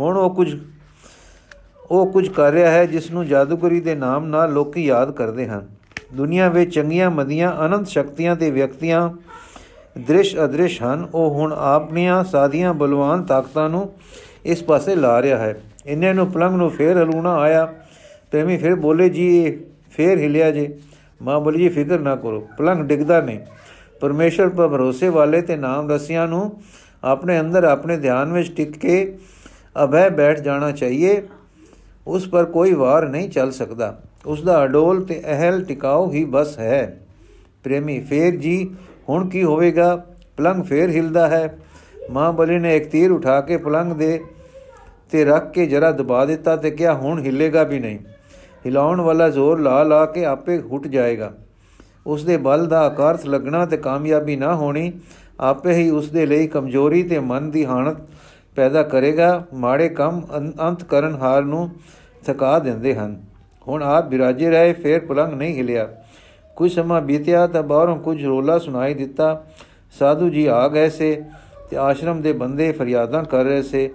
ਹੁਣ 0.00 0.16
ਉਹ 0.16 0.34
ਕੁਝ 0.34 0.60
ਉਹ 1.90 2.12
ਕੁਝ 2.12 2.28
ਕਰ 2.28 2.52
ਰਿਹਾ 2.52 2.70
ਹੈ 2.70 2.86
ਜਿਸ 2.86 3.10
ਨੂੰ 3.10 3.26
ਜਾਦੂਗਰੀ 3.26 3.80
ਦੇ 3.80 3.94
ਨਾਮ 3.94 4.26
ਨਾਲ 4.26 4.52
ਲੋਕੀ 4.52 4.84
ਯਾਦ 4.84 5.10
ਕਰਦੇ 5.10 5.46
ਹਨ। 5.46 5.66
ਦੁਨੀਆ 6.14 6.48
ਵਿੱਚ 6.48 6.74
ਚੰਗੀਆਂ, 6.74 7.10
ਮਦੀਆਂ, 7.10 7.66
ਅਨੰਤ 7.66 7.88
ਸ਼ਕਤੀਆਂ 7.88 8.36
ਤੇ 8.36 8.50
ਵਿਅਕਤੀਆਂ 8.50 9.10
ਦ੍ਰਿਸ਼ 9.98 10.36
ਅਦ੍ਰਿਸ਼ 10.44 10.82
ਹਨ। 10.82 11.08
ਉਹ 11.14 11.30
ਹੁਣ 11.30 11.52
ਆਪਣੀਆਂ 11.58 12.24
ਸਾਧੀਆਂ 12.24 12.74
ਬਲਵਾਨ 12.74 13.22
ਤਾਕਤਾਂ 13.22 13.70
ਨੂੰ 13.70 13.92
ਇਸ 14.44 14.62
ਪਾਸੇ 14.62 14.94
ਲਾ 14.94 15.22
ਰਿਹਾ 15.22 15.38
ਹੈ। 15.38 15.62
ਇੰਨੇ 15.86 16.12
ਨੂੰ 16.12 16.26
ਪਲੰਗ 16.26 16.56
ਨੂੰ 16.56 16.70
ਫੇਰ 16.70 16.96
ਹਲੂਣਾ 16.96 17.36
ਆਇਆ। 17.36 17.66
ਪ੍ਰੇਮੀ 18.30 18.56
ਫਿਰ 18.56 18.74
ਬੋਲੇ, 18.74 19.08
ਜੀ, 19.08 19.60
ਫੇਰ 19.90 20.18
ਹਿਲਿਆ 20.18 20.50
ਜੇ। 20.50 20.78
ਮਾਂ 21.22 21.40
ਬੋਲੀ, 21.40 21.58
ਜੀ, 21.58 21.68
ਫਿਕਰ 21.68 21.98
ਨਾ 21.98 22.16
ਕਰੋ। 22.16 22.48
ਪਲੰਗ 22.58 22.84
ਡਿੱਗਦਾ 22.84 23.20
ਨਹੀਂ। 23.20 23.40
ਪਰਮੇਸ਼ਰ 24.00 24.48
ਪਰ 24.48 24.68
ਭਰੋਸੇ 24.68 25.08
ਵਾਲੇ 25.08 25.40
ਤੇ 25.40 25.56
ਨਾਮ 25.56 25.90
ਰਸੀਆਂ 25.90 26.28
ਨੂੰ 26.28 26.60
ਆਪਣੇ 27.04 27.40
ਅੰਦਰ, 27.40 27.64
ਆਪਣੇ 27.64 27.96
ਧਿਆਨ 27.96 28.32
ਵਿੱਚ 28.32 28.56
ਟਿਕ 28.56 28.78
ਕੇ 28.78 29.18
ਅਭੈ 29.84 30.10
ਬੈਠ 30.10 30.40
ਜਾਣਾ 30.40 30.72
ਚਾਹੀਏ। 30.72 31.22
ਉਸ 32.06 32.28
ਪਰ 32.28 32.44
ਕੋਈ 32.44 32.72
ਵਾਰ 32.72 33.08
ਨਹੀਂ 33.08 33.30
ਚੱਲ 33.30 33.50
ਸਕਦਾ। 33.50 34.00
ਉਸ 34.26 34.42
ਦਾ 34.42 34.64
ਅਡੋਲ 34.64 35.04
ਤੇ 35.04 35.22
ਅਹਲ 35.30 35.64
ਟਿਕਾਉ 35.64 36.10
ਹੀ 36.10 36.24
ਬਸ 36.24 36.58
ਹੈ। 36.58 37.06
ਪ੍ਰੇਮੀ, 37.64 38.00
ਫੇਰ 38.00 38.36
ਜੀ, 38.36 38.74
ਹੁਣ 39.08 39.28
ਕੀ 39.28 39.42
ਹੋਵੇਗਾ? 39.42 40.06
ਪਲੰਗ 40.36 40.64
ਫੇਰ 40.64 40.90
ਹਿਲਦਾ 40.90 41.28
ਹੈ। 41.28 41.58
ਮਾਂ 42.10 42.32
ਬਲੀ 42.32 42.58
ਨੇ 42.58 42.76
ਇੱਕ 42.76 42.90
ਤੀਰ 42.90 43.12
ਉਠਾ 43.12 43.40
ਕੇ 43.40 43.56
ਪਲੰਗ 43.56 43.92
ਦੇ 43.92 44.24
ਤੇ 45.10 45.24
ਰੱਖ 45.24 45.52
ਕੇ 45.52 45.66
ਜਰਾ 45.66 45.90
ਦਬਾ 45.90 46.24
ਦਿੱਤਾ 46.24 46.56
ਤੇ 46.56 46.70
ਕਿਹਾ, 46.70 46.94
ਹੁਣ 46.94 47.20
ਹਿੱਲੇਗਾ 47.20 47.62
ਵੀ 47.62 47.78
ਨਹੀਂ। 47.78 47.98
ਹਿਲਾਉਣ 48.66 49.00
ਵਾਲਾ 49.00 49.28
ਜ਼ੋਰ 49.28 49.60
ਲਾ 49.60 49.82
ਲਾ 49.82 50.06
ਕੇ 50.06 50.24
ਆਪੇ 50.24 50.58
ਹੁੱਟ 50.58 50.86
ਜਾਏਗਾ। 50.86 51.34
ਉਸ 52.06 52.24
ਦੇ 52.24 52.36
ਬਲ 52.36 52.66
ਦਾ 52.66 52.80
ਆਕਾਰਥ 52.80 53.26
ਲੱਗਣਾ 53.26 53.66
ਤੇ 53.66 53.76
ਕਾਮਯਾਬੀ 53.76 54.36
ਨਾ 54.36 54.54
ਹੋਣੀ, 54.54 54.92
ਆਪੇ 55.40 55.72
ਹੀ 55.72 55.90
ਉਸ 55.90 56.10
ਦੇ 56.10 56.26
ਲਈ 56.26 56.46
ਕਮਜ਼ੋਰੀ 56.46 57.02
ਤੇ 57.02 57.18
ਮਨ 57.18 57.50
ਦੀ 57.50 57.66
ਹਾਨਤ 57.66 57.96
ਪੈਦਾ 58.56 58.82
ਕਰੇਗਾ, 58.82 59.44
ਮਾੜੇ 59.54 59.88
ਕੰਮ 59.88 60.22
ਅੰਤ 60.60 60.84
ਕਰਨ 60.84 61.14
ਹਾਰ 61.14 61.42
ਨੂੰ 61.42 61.70
ਥਕਾ 62.26 62.58
ਦਿੰਦੇ 62.58 62.94
ਹਨ। 62.94 63.20
ਹੁਣ 63.68 63.82
ਆਪ 63.82 64.08
ਬਿਰਾਜੇ 64.08 64.50
ਰਹੇ, 64.50 64.72
ਫੇਰ 64.72 65.00
ਪਲੰਗ 65.00 65.32
ਨਹੀਂ 65.32 65.56
ਹਿਲਿਆ। 65.56 65.88
ਕੁਝ 66.56 66.72
ਸਮਾਂ 66.72 67.00
ਬੀਤਿਆ 67.02 67.46
ਤਾਂ 67.46 67.62
ਬਾਹਰੋਂ 67.62 67.96
ਕੁਝ 67.96 68.24
ਰੋਲਾ 68.24 68.58
ਸੁਣਾਈ 68.58 68.94
ਦਿੱਤਾ। 68.94 69.44
ਸਾਧੂ 69.98 70.28
ਜੀ 70.28 70.46
ਆ 70.46 70.68
ਗਏ 70.68 70.88
ਸੇ 70.88 71.22
ਤੇ 71.70 71.76
ਆਸ਼ਰਮ 71.76 72.22
ਦੇ 72.22 72.32
ਬੰਦੇ 72.32 72.72
ਫਰਿਆਦਾਂ 72.72 73.24
ਕਰ 73.24 73.44
ਰਹੇ 73.44 73.62
ਸੇ 73.62 73.90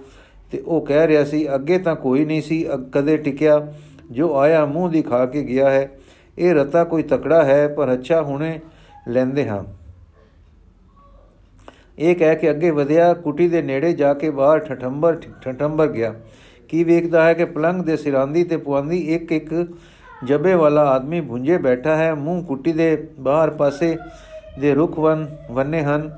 ਤੇ 0.51 0.59
ਉਹ 0.59 0.85
ਕਹਿ 0.85 1.07
ਰਿਹਾ 1.07 1.23
ਸੀ, 1.23 1.55
ਅੱਗੇ 1.55 1.77
ਤਾਂ 1.77 1.95
ਕੋਈ 1.95 2.25
ਨਹੀਂ 2.25 2.41
ਸੀ 2.41 2.65
ਕਦੇ 2.91 3.17
ਟਿਕਿਆ। 3.17 3.73
ਜੋ 4.11 4.35
ਆਇਆ 4.37 4.65
ਮੂੰਹ 4.65 4.89
ਦਿਖਾ 4.89 5.25
ਕੇ 5.25 5.43
ਗਿਆ 5.43 5.69
ਹੈ। 5.69 5.89
ਇਹ 6.37 6.53
ਰਤਾ 6.53 6.83
ਕੋਈ 6.83 7.03
ਤਕੜਾ 7.03 7.43
ਹੈ, 7.43 7.67
ਪਰ 7.67 7.93
ਅੱਛਾ 7.93 8.21
ਹੁਣੇ 8.21 8.59
ਲੈਂਦੇ 9.07 9.47
ਹਾਂ। 9.49 9.63
ਇਹ 12.01 12.15
ਕਹਿ 12.15 12.35
ਕੇ 12.35 12.49
ਅੱਗੇ 12.49 12.69
ਵਧਿਆ, 12.71 13.13
ਕੁਟੀ 13.13 13.47
ਦੇ 13.47 13.61
ਨੇੜੇ 13.61 13.93
ਜਾ 13.93 14.13
ਕੇ 14.13 14.29
ਬਾਹਰ 14.29 14.59
ਠਠੰਬਰ 14.59 15.19
ਠਠੰਬਰ 15.41 15.87
ਗਿਆ। 15.87 16.13
ਕੀ 16.69 16.83
ਵੇਖਦਾ 16.83 17.23
ਹੈ 17.23 17.33
ਕਿ 17.33 17.45
ਪਲੰਗ 17.45 17.83
ਦੇ 17.83 17.97
ਸਿਰਾਂਦੀ 17.97 18.43
ਤੇ 18.43 18.57
ਪੁਆਂਦੀ 18.57 18.97
ਇੱਕ 19.15 19.31
ਇੱਕ 19.31 19.53
ਜਬੇ 20.25 20.53
ਵਾਲਾ 20.55 20.85
ਆਦਮੀ 20.89 21.21
ਭੁੰਜੇ 21.21 21.57
ਬੈਠਾ 21.57 21.95
ਹੈ, 21.95 22.13
ਮੂੰਹ 22.15 22.43
ਕੁੱਟੀ 22.43 22.71
ਦੇ 22.73 22.95
ਬਾਹਰ 23.19 23.49
ਪਾਸੇ 23.49 23.95
ਦੇ 24.59 24.73
ਰੁਖ 24.73 24.99
ਵਨ, 24.99 25.25
ਵੰਨੇ 25.51 25.83
ਹਨ 25.83 26.09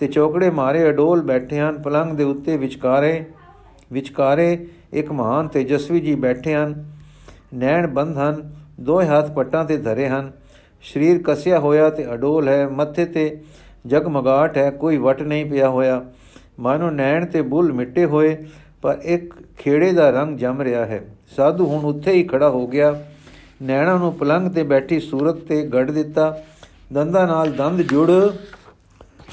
ਤੇ 0.00 0.06
ਚੌਕੜੇ 0.06 0.50
ਮਾਰੇ 0.50 0.88
ਅਡੋਲ 0.88 1.22
ਬੈਠੇ 1.22 1.60
ਹਨ 1.60 1.82
ਪਲੰਗ 1.82 2.16
ਦੇ 2.16 2.24
ਉੱਤੇ 2.24 2.56
ਵਿਚਕਾਰੇ 2.56 3.24
ਵਿਚਕਾਰੇ 3.92 4.66
ਇੱਕ 4.92 5.12
ਮਹਾਨ 5.12 5.48
ਤੇਜਸਵੀ 5.48 6.00
ਜੀ 6.00 6.14
ਬੈਠੇ 6.14 6.54
ਹਨ, 6.54 6.84
ਨੈਣ 7.54 7.86
ਬੰਦ 7.86 8.16
ਹਨ, 8.18 8.42
ਦੋਹੇ 8.80 9.06
ਹੱਥ 9.08 9.30
ਪੱਟਾਂ 9.30 9.64
ਤੇ 9.64 9.76
ਧਰੇ 9.76 10.08
ਹਨ, 10.08 10.30
ਸਰੀਰ 10.84 11.20
ਕਸਿਆ 11.24 11.58
ਹੋਇਆ 11.58 11.88
ਤੇ 11.90 12.12
ਅਡੋਲ 12.14 12.48
ਹੈ, 12.48 12.66
ਮੱਥੇ 12.68 13.04
ਤੇ 13.04 13.30
ਜਗਮਗਾਟ 13.86 14.58
ਹੈ, 14.58 14.70
ਕੋਈ 14.70 14.96
ਵਟ 14.96 15.22
ਨਹੀਂ 15.22 15.46
ਪਿਆ 15.46 15.68
ਹੋਇਆ। 15.68 16.04
ਮਾਨੋ 16.60 16.90
ਨੈਣ 16.90 17.26
ਤੇ 17.26 17.42
ਬੁੱਲ 17.42 17.72
ਮਿੱਟੇ 17.72 18.04
ਹੋਏ, 18.04 18.36
ਪਰ 18.82 18.98
ਇੱਕ 19.02 19.34
ਖੇੜੇ 19.58 19.92
ਦਾ 19.92 20.10
ਰੰਗ 20.10 20.38
ਜਮ 20.38 20.62
ਰਿਹਾ 20.62 20.84
ਹੈ। 20.84 21.04
ਸਾਧੂ 21.36 21.66
ਹੁਣ 21.66 21.84
ਉੱਥੇ 21.84 22.12
ਹੀ 22.12 22.24
ਖੜਾ 22.24 22.48
ਹੋ 22.48 22.66
ਗਿਆ। 22.66 23.02
ਨੈਣਾ 23.62 23.98
ਨੂੰ 23.98 24.12
ਪਲੰਗ 24.12 24.50
ਤੇ 24.50 24.62
ਬੈਠੀ 24.62 25.00
ਸੂਰਤ 25.00 25.34
ਤੇ 25.34 25.66
ਗੜ 25.66 25.90
ਦਿੱਤਾ। 25.90 26.42
ਦੰਦਾਂ 26.92 27.26
ਨਾਲ 27.26 27.52
ਦੰਦ 27.52 27.82
ਜੁੜ 27.82 28.10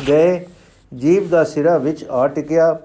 ਗਏ। 0.09 0.45
ਜੀਵ 0.95 1.29
ਦਾ 1.29 1.43
ਸਿਰਾ 1.43 1.77
ਵਿੱਚ 1.77 2.03
ਆ 2.03 2.27
ਟਿਕਿਆ। 2.27 2.79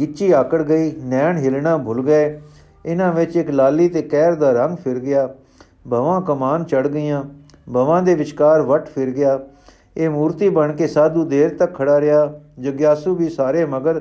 ਗਿੱਚੀ 0.00 0.32
ਆਕੜ 0.32 0.62
ਗਈ। 0.62 0.92
ਨੈਣ 0.92 1.38
ਹਿਲਣਾ 1.38 1.78
ਭੁੱਲ 1.78 2.02
ਗਏ। 2.02 2.40
ਇਹਨਾਂ 2.86 3.12
ਵਿੱਚ 3.12 3.36
ਇੱਕ 3.36 3.50
ਲਾਲੀ 3.50 3.88
ਤੇ 3.88 4.02
ਕਹਿਰ 4.02 4.34
ਦਾ 4.34 4.52
ਰੰਗ 4.52 4.76
ਫਿਰ 4.76 4.98
ਗਿਆ। 4.98 5.34
ਭਵਾਂ 5.90 6.20
ਕਮਾਨ 6.22 6.64
ਚੜ 6.64 6.88
ਗਈਆਂ। 6.88 7.24
ਭਵਾਂ 7.74 8.02
ਦੇ 8.02 8.14
ਵਿਚਕਾਰ 8.14 8.62
ਵਟ 8.62 8.88
ਫਿਰ 8.88 9.10
ਗਿਆ। 9.10 9.40
ਇਹ 9.96 10.10
ਮੂਰਤੀ 10.10 10.48
ਬਣ 10.48 10.72
ਕੇ 10.72 10.86
ਸਾਧੂ 10.86 11.24
ਦੇਰ 11.24 11.54
ਤੱਕ 11.54 11.74
ਖੜਾ 11.74 12.00
ਰਿਹਾ। 12.00 12.40
ਜਗਿਆਸੂ 12.60 13.14
ਵੀ 13.14 13.28
ਸਾਰੇ 13.28 13.64
ਮਗਰ 13.64 14.00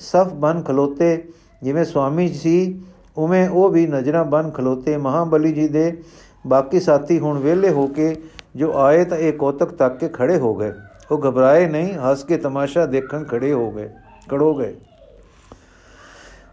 ਸਫ 0.00 0.32
ਬਨ 0.34 0.62
ਖਲੋਤੇ। 0.62 1.28
ਜਿਵੇਂ 1.62 1.84
ਸਵਾਮੀ 1.84 2.28
ਸੀ, 2.28 2.80
ਉਵੇਂ 3.16 3.48
ਉਹ 3.48 3.68
ਵੀ 3.68 3.86
ਨਜ਼ਰਾਂ 3.86 4.24
ਬਨ 4.24 4.50
ਖਲੋਤੇ। 4.50 4.96
ਮਹਾਬਲੀ 4.96 5.52
ਜੀ 5.52 5.68
ਦੇ 5.68 6.02
ਬਾਕੀ 6.46 6.80
ਸਾਥੀ 6.80 7.18
ਹੁਣ 7.18 7.38
ਵਿਹਲੇ 7.38 7.70
ਹੋ 7.70 7.86
ਕੇ 7.86 8.14
ਜੋ 8.56 8.72
ਆਏ 8.76 9.04
ਤਾਂ 9.04 9.18
ਇਹ 9.18 9.32
ਕੋਤਕ 9.32 9.72
ਤੱਕ 9.72 9.98
ਕੇ 9.98 10.08
ਖੜੇ 10.08 10.38
ਹੋ 10.38 10.54
ਗਏ। 10.54 10.72
ਉਹ 11.10 11.18
ਘਬਰਾਏ 11.18 11.66
ਨਹੀਂ, 11.66 11.92
ਹੱਸ 11.94 12.24
ਕੇ 12.24 12.36
ਤਮਾਸ਼ਾ 12.36 12.86
ਦੇਖਣ 12.86 13.24
ਖੜੇ 13.24 13.52
ਹੋ 13.52 13.70
ਗਏ, 13.70 13.88
ਖੜੋ 14.30 14.54
ਗਏ। 14.54 14.74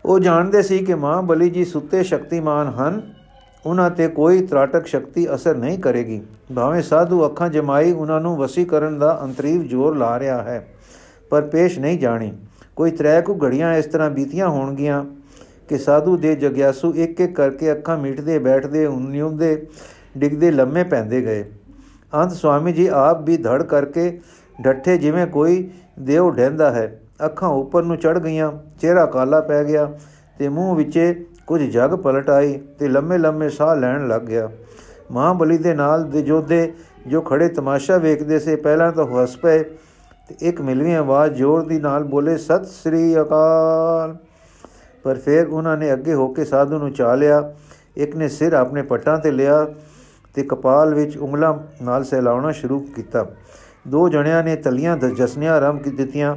ਉਹ 0.06 0.20
ਜਾਣਦੇ 0.20 0.62
ਸੀ 0.62 0.78
ਕਿ 0.80 0.96
ਮਾਂ 0.96 1.22
ਬਲੀ 1.22 1.50
ਜੀ 1.50 1.66
ਸੁੱਤੇ 1.66 2.04
ਸ਼ਕਤੀਮਾਨ 2.04 2.68
ਹਨ। 2.68 3.02
ਉਹਨਾਂ 3.66 3.90
ਤੇ 3.90 4.08
ਕੋਈ 4.08 4.42
ਤਰਾਟਕ 4.42 4.86
ਸ਼ਕਤੀ 4.88 5.28
ਅਸਰ 5.36 5.56
ਨਹੀਂ 5.56 5.78
ਕਰੇਗੀ। 5.80 6.22
ਭਾਵੇਂ 6.56 6.82
ਸਾਧੂ 6.82 7.26
ਅੱਖਾਂ 7.26 7.50
ਜਮਾਈ 7.50 7.92
ਉਹਨਾਂ 7.92 8.20
ਨੂੰ 8.22 8.36
ਵਸੀ 8.38 8.66
ਕਰਨ 8.66 8.98
ਦਾ 9.00 9.20
ਅੰਤਰੀਵ 9.24 9.64
ਜ਼ੋਰ 9.64 9.98
ਲਾ 9.98 10.18
ਰਿਹਾ 10.20 10.42
ਹੈ, 10.44 10.66
ਪਰ 11.30 11.42
ਪੇਸ਼ 11.42 11.80
ਨਹੀਂ 11.80 12.00
ਜਾਣੀ। 12.00 12.32
ਕੋਈ 12.76 12.92
ਤ੍ਰੈ 12.92 13.20
ਕੁ 13.22 13.38
ਘੜੀਆਂ 13.44 13.74
ਇਸ 13.74 13.86
ਤਰ੍ਹਾਂ 13.86 14.10
ਬੀਤੀਆਂ 14.10 14.48
ਹੋਣਗੀਆਂ 14.50 15.04
ਕਿ 15.70 15.78
ਸਾਧੂ 15.78 16.16
ਦੇ 16.18 16.36
ਜਗਿਆਸੂ 16.36 16.94
ਇੱਕ 16.94 17.20
ਇੱਕ 17.22 17.36
ਕਰਕੇ 17.36 17.72
ਅੱਖਾਂ 17.72 17.98
ਮੀਟਦੇ 17.98 18.38
ਬੈਠਦੇ 18.40 18.86
ਉਨਿਉਂਦੇ 18.86 19.56
ਡਿੱਗਦੇ 20.18 20.52
ਲੰਮੇ 20.52 20.84
ਪੈਂਦੇ 20.84 21.22
ਗਏ। 21.22 21.44
ਅੰਤ 22.14 22.32
ਸਵਾਮੀ 22.32 22.74
ਜੀ 22.74 22.88
ਆਪ 22.88 23.22
ਵੀ 23.24 23.38
ਧੜ 23.38 23.62
ਕਰਕੇ 23.64 24.20
ਡੱਠੇ 24.62 24.98
ਜਿਵੇਂ 24.98 25.28
ਕੋਈ 25.28 25.70
ਦੇਵ 26.00 26.30
ਢੈਂਦਾ 26.32 26.72
ਹੈ। 26.72 27.00
ਅੱਖਾਂ 27.26 27.50
ਉੱਪਰ 27.50 27.84
ਨੂੰ 27.84 27.98
ਚੜ 27.98 28.18
ਗਈਆਂ, 28.20 28.52
ਚਿਹਰਾ 28.82 29.06
ਕਾਲਾ 29.06 29.40
ਪੈ 29.42 29.64
ਗਿਆ 29.64 29.92
ਤੇ 30.40 30.50
ਮੂੰਹ 30.50 30.76
ਵਿੱਚੇ 30.76 31.26
ਕੁਝ 31.48 31.62
ਜਗ 31.62 31.96
ਪਲਟ 31.96 32.30
ਆਈ 32.30 32.58
ਤੇ 32.80 32.88
ਲੰਮੇ 32.88 33.18
ਲੰਮੇ 33.18 33.50
ਸਾਹ 33.50 33.76
ਲੈਣ 33.76 34.08
ਲੱਗ 34.08 34.22
ਗਿਆ। 34.22 34.50
ਮਹਾਬਲੀ 35.12 35.58
ਦੇ 35.58 35.74
ਨਾਲ 35.74 36.04
ਦੇ 36.04 36.22
ਜੋਧੇ 36.22 36.74
ਜੋ 37.08 37.22
ਖੜੇ 37.22 37.48
ਤਮਾਸ਼ਾ 37.48 37.98
ਵੇਖਦੇ 37.98 38.40
ਸੇ, 38.40 38.56
ਪਹਿਲਾਂ 38.56 38.92
ਤਾਂ 38.92 39.06
ਹੱਸ 39.06 39.38
ਪਏ 39.38 39.64
ਤੇ 40.28 40.36
ਇੱਕ 40.42 40.62
ਮਿਲਵੀਂ 40.62 40.96
ਆਵਾਜ਼ 40.96 41.34
ਜ਼ੋਰ 41.34 41.62
ਦੀ 41.62 41.80
ਨਾਲ 41.80 42.04
ਬੋਲੇ, 42.04 42.38
ਸਤਿ 42.38 42.66
ਸ੍ਰੀ 42.66 43.22
ਅਕਾਲ। 43.22 44.18
ਪਰ 45.04 45.16
ਫਿਰ 45.16 45.48
ਉਹਨਾਂ 45.48 45.78
ਨੇ 45.78 45.94
ਅੱਗੇ 45.94 46.14
ਹੋ 46.14 46.28
ਕੇ 46.28 46.46
ਸਾਧੂ 46.46 46.78
ਨੂੰ 46.78 46.92
ਚਾ 46.94 47.16
ਲਿਆ। 47.16 47.54
ਇੱਕ 47.98 48.16
ਨੇ 48.16 48.28
ਸਿਰ 48.28 48.54
ਆਪਣੇ 48.54 48.82
ਪੱਟਾਂ 48.82 49.18
ਤੇ 49.18 49.32
ਲਿਆ 49.32 49.68
ਤੇ 50.34 50.44
ਕਪਾਲ 50.44 50.94
ਵਿੱਚ 50.94 51.18
ਉਂਗਲਾਂ 51.18 51.84
ਨਾਲ 51.84 52.04
ਸਹਿਲਾਉਣਾ 52.04 52.52
ਸ਼ੁਰੂ 52.52 52.80
ਕੀਤਾ। 52.80 53.26
ਦੋ 53.88 54.10
ਜਣਿਆਂ 54.10 54.44
ਨੇ 54.44 54.56
ਤਲੀਆਂ 54.56 54.98
ਜਸਨੀਆਂ 54.98 55.54
ਆਰੰਭ 55.54 55.82
ਕੀ 55.82 55.90
ਦਿੱਤੀਆਂ 55.90 56.36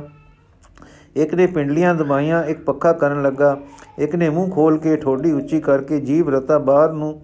ਇੱਕ 1.16 1.34
ਨੇ 1.34 1.46
ਪਿੰਡਲੀਆਂ 1.46 1.94
ਦਬਾਈਆਂ, 1.94 2.44
ਇੱਕ 2.44 2.64
ਪੱਖਾ 2.64 2.92
ਕਰਨ 2.92 3.22
ਲੱਗਾ। 3.22 3.58
ਇੱਕ 3.98 4.14
ਨੇ 4.14 4.28
ਮੂੰਹ 4.28 4.50
ਖੋਲ 4.50 4.78
ਕੇ 4.78 4.96
ਠੋਡੀ 4.96 5.32
ਉੱਚੀ 5.32 5.60
ਕਰਕੇ 5.60 6.00
ਜੀਭ 6.00 6.28
ਰਤਾ 6.28 6.58
ਬਾਹਰ 6.58 6.92
ਨੂੰ 6.92 7.20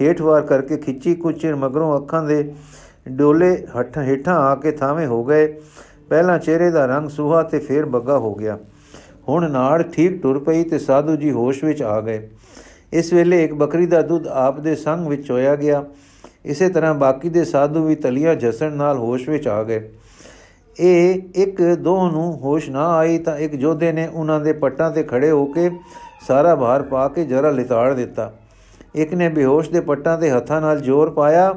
ਹੇਠਵਾਰ 0.00 0.42
ਕਰਕੇ 0.42 0.76
ਖਿੱਚੀ 0.76 1.14
ਕੁਝ 1.14 1.42
ਚਿਰ 1.42 1.56
ਮਗਰੋਂ 1.56 1.96
ਅੱਖਾਂ 1.96 2.22
ਦੇ 2.22 2.52
ਡੋਲੇ 3.08 3.66
ਹੱਠ 3.78 3.98
ਹੇਠਾਂ 3.98 4.34
ਆ 4.34 4.54
ਕੇ 4.54 4.70
ਥਾਵੇਂ 4.72 5.06
ਹੋ 5.06 5.24
ਗਏ। 5.24 5.60
ਪਹਿਲਾਂ 6.08 6.38
ਚਿਹਰੇ 6.38 6.70
ਦਾ 6.70 6.86
ਰੰਗ 6.86 7.08
ਸੁਹਾ 7.08 7.42
ਤੇ 7.42 7.58
ਫੇਰ 7.58 7.84
ਬੱਗਾ 7.84 8.18
ਹੋ 8.18 8.34
ਗਿਆ। 8.34 8.58
ਹੁਣ 9.28 9.50
ਨਾੜ 9.50 9.82
ਠੀਕ 9.82 10.22
ਟੁਰ 10.22 10.38
ਪਈ 10.38 10.64
ਤੇ 10.64 10.78
ਸਾਧੂ 10.78 11.16
ਜੀ 11.16 11.30
ਹੋਸ਼ 11.30 11.64
ਵਿੱਚ 11.64 11.82
ਆ 11.82 12.00
ਗਏ। 12.00 12.28
ਇਸ 12.92 13.12
ਵੇਲੇ 13.12 13.44
ਇੱਕ 13.44 13.54
ਬੱਕਰੀ 13.54 13.86
ਦਾ 13.86 14.02
ਦੁੱਧ 14.02 14.26
ਆਪ 14.26 14.60
ਦੇ 14.60 14.74
ਸੰਗ 14.74 15.06
ਵਿੱਚ 15.06 15.30
ਹੋਇਆ 15.30 15.56
ਗਿਆ। 15.56 15.84
ਇਸੇ 16.44 16.68
ਤਰ੍ਹਾਂ 16.68 16.94
ਬਾਕੀ 16.94 17.28
ਦੇ 17.28 17.44
ਸਾਧੂ 17.44 17.84
ਵੀ 17.84 17.94
ਤਲੀਆਂ 17.94 18.34
ਜਸਣ 18.34 18.72
ਨਾਲ 18.72 18.98
ਹੋਸ਼ 18.98 19.28
ਵਿੱਚ 19.28 19.48
ਆ 19.48 19.62
ਗਏ। 19.62 19.90
ਇਹ 20.80 21.20
ਇੱਕ 21.34 21.62
ਦੋ 21.62 22.10
ਨੂੰ 22.10 22.32
ਹੋਸ਼ 22.32 22.70
ਨਾ 22.70 22.88
ਆਈ 22.88 23.18
ਤਾਂ 23.18 23.36
ਇੱਕ 23.36 23.54
ਜੋਧੇ 23.54 23.92
ਨੇ 23.92 24.06
ਉਹਨਾਂ 24.06 24.40
ਦੇ 24.40 24.52
ਪੱਟਾਂ 24.52 24.90
ਤੇ 24.90 25.02
ਖੜੇ 25.02 25.30
ਹੋ 25.30 25.46
ਕੇ 25.46 25.70
ਸਾਰਾ 26.28 26.54
ਭਾਰ 26.56 26.82
ਪਾ 26.82 27.06
ਕੇ 27.08 27.24
ਜਰਾ 27.24 27.50
ਲਿਤਾੜ 27.50 27.92
ਦਿੱਤਾ। 27.94 28.32
ਇੱਕ 28.94 29.14
ਨੇ 29.14 29.28
ਬੇਹੋਸ਼ 29.28 29.70
ਦੇ 29.70 29.80
ਪੱਟਾਂ 29.80 30.16
ਤੇ 30.18 30.30
ਹੱਥਾਂ 30.30 30.60
ਨਾਲ 30.60 30.80
ਜ਼ੋਰ 30.80 31.10
ਪਾਇਆ, 31.10 31.52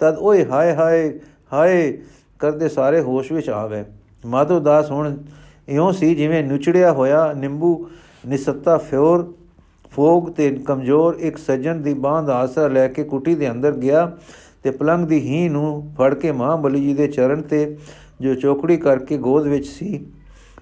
ਤਦ 0.00 0.16
ਓਏ 0.18 0.44
ਹਾਏ 0.44 0.74
ਹਾਏ 0.74 1.12
ਹਾਏ 1.52 1.98
ਕਰਦੇ 2.40 2.68
ਸਾਰੇ 2.68 3.00
ਹੋਸ਼ 3.00 3.32
ਵਿੱਚ 3.32 3.50
ਆ 3.50 3.66
ਗਏ। 3.68 3.84
ਮਾਧੋ 4.26 4.58
ਦਾਸ 4.60 4.90
ਹੁਣ 4.90 5.16
ਇਉਂ 5.68 5.92
ਸੀ 5.92 6.14
ਜਿਵੇਂ 6.14 6.42
ਨੁਚੜਿਆ 6.44 6.92
ਹੋਇਆ 6.92 7.32
ਨਿੰਬੂ 7.32 7.88
ਨਿਸੱਤਾ 8.28 8.76
ਫਿਓਰ, 8.78 9.32
ਫੋਗ 9.92 10.28
ਤੇ 10.30 10.50
ਕਮਜ਼ੋਰ 10.66 11.16
ਇੱਕ 11.20 11.36
ਸੱਜਣ 11.36 11.76
ਦੀ 11.76 11.94
ਬਾਹ 11.94 12.22
ਦਾ 12.22 12.36
ਆਸਰਾ 12.36 12.68
ਲੈ 12.68 12.86
ਕੇ 12.88 13.04
ਕੁਟੀ 13.04 13.34
ਦੇ 13.34 13.50
ਅੰਦਰ 13.50 13.72
ਗਿਆ 13.76 14.10
ਤੇ 14.62 14.70
ਪਲੰਗ 14.70 15.06
ਦੀ 15.06 15.20
ਹੀ 15.20 15.48
ਨੂੰ 15.48 15.94
ਫੜ 15.98 16.12
ਕੇ 16.14 16.32
ਮਹਾਬਲੀ 16.32 16.80
ਜੀ 16.80 16.94
ਦੇ 16.94 17.06
ਚਰਨ 17.08 17.42
ਤੇ 17.42 17.76
ਜੋ 18.20 18.34
ਚੋਕੜੀ 18.34 18.76
ਕਰਕੇ 18.76 19.18
ਗੋਦ 19.18 19.46
ਵਿੱਚ 19.46 19.66
ਸੀ, 19.66 20.06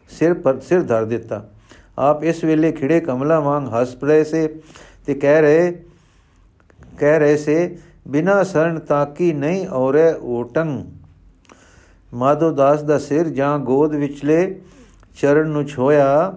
ਸਿਰ 0.09 0.35
ਪਰ 0.35 0.61
ਸਿਰ 0.61 0.83
ਧਰ 0.83 1.05
ਦਿੱਤਾ। 1.05 1.45
ਆਪ 1.99 2.25
ਇਸ 2.25 2.45
ਵੇਲੇ 2.45 2.73
ਖਿੜੇ 2.73 3.01
ਕਮਲਾ 3.01 3.41
ਵਾਂਗ 3.41 3.69
ਹੱਸ 3.75 3.97
ਰਹੇ 4.05 4.25
ਸੇ 4.25 4.49
ਤੇ 5.07 5.15
ਕਹਿ 5.15 5.43
ਰਹੇ 5.43 5.73
ਕਹਿ 6.99 7.19
ਰਹੇ 7.19 7.37
ਸੇ, 7.37 7.77
ਬਿਨਾ 8.09 8.43
ਸਰਣ 8.43 8.79
ਤਾਕੀ 8.79 9.33
ਨਹੀਂ 9.33 9.67
ਔਰੇ 9.69 10.13
ਓਟੰ। 10.23 10.85
ਮਾਧੋ 12.15 12.51
ਦਾਸ 12.51 12.83
ਦਾ 12.83 12.99
ਸਿਰ 12.99 13.29
ਜਾਂ 13.29 13.59
ਗੋਦ 13.59 13.95
ਵਿਚਲੇ 13.95 14.61
ਚਰਨ 15.17 15.49
ਨੂੰ 15.49 15.65
ਛੋਇਆ 15.67 16.33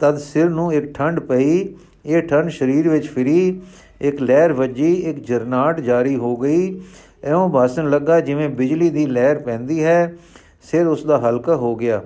ਤਦ 0.00 0.18
ਸਿਰ 0.18 0.48
ਨੂੰ 0.48 0.72
ਇੱਕ 0.72 0.92
ਠੰਡ 0.92 1.20
ਪਈ, 1.20 1.74
ਇਹ 2.06 2.22
ਠੰਡ 2.22 2.50
ਸਰੀਰ 2.50 2.88
ਵਿੱਚ 2.88 3.08
ਫਿਰੀ, 3.08 3.60
ਇੱਕ 4.00 4.22
ਲਹਿਰ 4.22 4.52
ਵੱਜੀ, 4.52 4.92
ਇੱਕ 4.94 5.18
ਜਰਨਾਟ 5.18 5.80
ਜਾਰੀ 5.80 6.16
ਹੋ 6.16 6.36
ਗਈ। 6.36 6.80
ਐਉਂ 7.24 7.48
ਭਾਸਣ 7.48 7.90
ਲੱਗਾ 7.90 8.20
ਜਿਵੇਂ 8.20 8.48
ਬਿਜਲੀ 8.48 8.90
ਦੀ 8.90 9.06
ਲਹਿਰ 9.06 9.38
ਪੈਂਦੀ 9.38 9.84
ਹੈ, 9.84 10.14
ਸਿਰ 10.62 10.86
ਉਸ 10.86 11.04
ਦਾ 11.04 11.18
ਹਲਕਾ 11.18 11.56
ਹੋ 11.56 11.74
ਗਿਆ। 11.76 12.02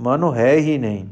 ਮਾਨੋ 0.00 0.34
ਹੈ 0.34 0.52
ਹੀ 0.52 0.78
ਨਹੀਂ। 0.78 1.04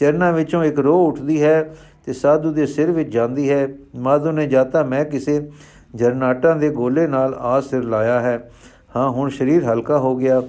ਚਰਨਾਂ 0.00 0.32
ਵਿੱਚੋਂ 0.32 0.64
ਇੱਕ 0.64 0.78
ਰੋਹ 0.78 1.08
ਉੱਠਦੀ 1.08 1.42
ਹੈ 1.42 1.76
ਤੇ 2.06 2.12
ਸਾਧੂ 2.12 2.52
ਦੇ 2.52 2.66
ਸਿਰ 2.66 2.90
ਵਿੱਚ 2.90 3.12
ਜਾਂਦੀ 3.12 3.50
ਹੈ। 3.50 3.68
ਮਾਧੋ 3.96 4.30
ਨੇ 4.32 4.46
ਜਾਤਾ 4.46 4.82
ਮੈਂ 4.82 5.04
ਕਿਸੇ 5.04 5.50
ਜਰਨਾਟਾਂ 5.94 6.56
ਦੇ 6.56 6.70
ਗੋਲੇ 6.70 7.06
ਨਾਲ 7.06 7.34
ਆ 7.34 7.60
ਸਿਰ 7.60 7.82
ਲਾਇਆ 7.82 8.20
ਹੈ। 8.20 8.50
ਹਾਂ, 8.96 9.10
ਹੁਣ 9.10 9.30
ਸਰੀਰ 9.30 9.64
ਹਲਕਾ 9.64 9.98
ਹੋ 9.98 10.16
ਗਿਆ। 10.16 10.42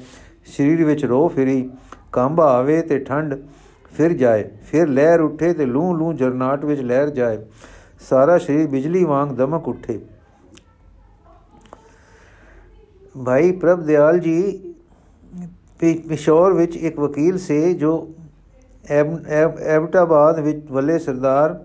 ਸਰੀਰ 0.46 0.84
ਵਿੱਚ 0.84 1.06
ਰੋਹ 1.06 1.30
ਫਿਰੀ। 1.30 1.70
ਕੰਬਾ 2.12 2.54
ਆਵੇ 2.54 2.82
ਤੇ 2.82 3.00
ਠੰਡ 3.00 3.36
ਫਿਰ 3.98 4.14
ਜਾਏ। 4.14 4.50
ਫਿਰ 4.72 4.88
ਲਹਿਰ 4.88 5.22
ਉੱਠੇ 5.22 5.54
ਤੇ 5.54 5.66
ਲੂ 5.66 5.94
ਲੂ 5.94 6.14
ਜਰਨਾਟ 6.14 6.66
ਵਿੱਚ 6.66 6.82
ਲਹਿਰ 6.82 7.10
ਜਾਏ। 7.10 7.38
ਸਾਰਾ 8.10 8.38
ਸਰੀਰ 8.38 8.68
ਬਿਜਲੀ 8.68 9.04
ਵਾਂਗ 9.04 9.30
ਦਮਕ 9.30 9.68
ਉੱਠੇ। 9.68 10.00
ਭਾਈ 13.26 13.52
ਪ੍ਰਭ 13.52 13.82
ਦਿਆਲ 13.82 14.20
ਜੀ 14.20 14.74
ਪਿਸ਼ੌਰ 16.10 16.54
ਵਿੱਚ 16.54 16.76
ਇੱਕ 16.76 17.00
ਵਕੀਲ 17.00 17.38
ਸੇ 17.38 17.74
ਜੋ 17.74 18.14
ਐਬਟਾਬਾਦ 18.86 20.40
ਵਿੱਚ 20.40 20.66
ਵੱਲੇ 20.72 20.98
ਸਰਦਾਰ 21.00 21.60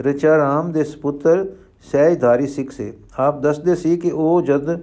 ਰਚਾ 0.00 0.36
ਰਾਮ 0.38 0.72
ਦੇ 0.72 0.84
ਸੁਪੁੱਤਰ 0.84 1.44
ਸਹਿਜਧਾਰੀ 1.92 2.46
ਸਿੱਖ 2.46 2.70
ਸੇ। 2.70 2.92
ਆਪ 3.18 3.40
ਦੱਸਦੇ 3.40 3.74
ਸੀ 3.74 3.96
ਕਿ 3.96 4.10
ਉਹ 4.10 4.42
ਜਦ 4.42 4.76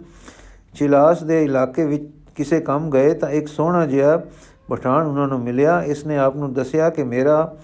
ਚਿਲਾਸ 0.76 1.24
ਦੇ 1.24 1.44
ਇਲਾਕੇ 1.44 1.86
ਵਿੱਚ 1.86 2.04
ਕਿਸੇ 2.36 2.60
ਕੰਮ 2.62 2.90
ਗਏ 2.90 3.14
ਤਾਂ 3.14 3.30
ਇੱਕ 3.30 3.48
ਸੋਹਣਾ 3.48 3.86
ਜਿਹਾ 3.86 4.22
ਪਠਾਨ 4.70 5.08
ਉਹਨਾਂ 5.08 5.28
ਨੂੰ 5.28 5.40
ਮਿਲਿਆ। 5.40 5.82
ਇਸ 5.84 6.06
ਨੇ 6.06 6.18
ਆਪ 6.18 6.36
ਨੂੰ 6.36 6.54
ਦੱਸਿਆ 6.54 6.90
ਕਿ 6.90 7.04
ਮੇਰਾ 7.04 7.56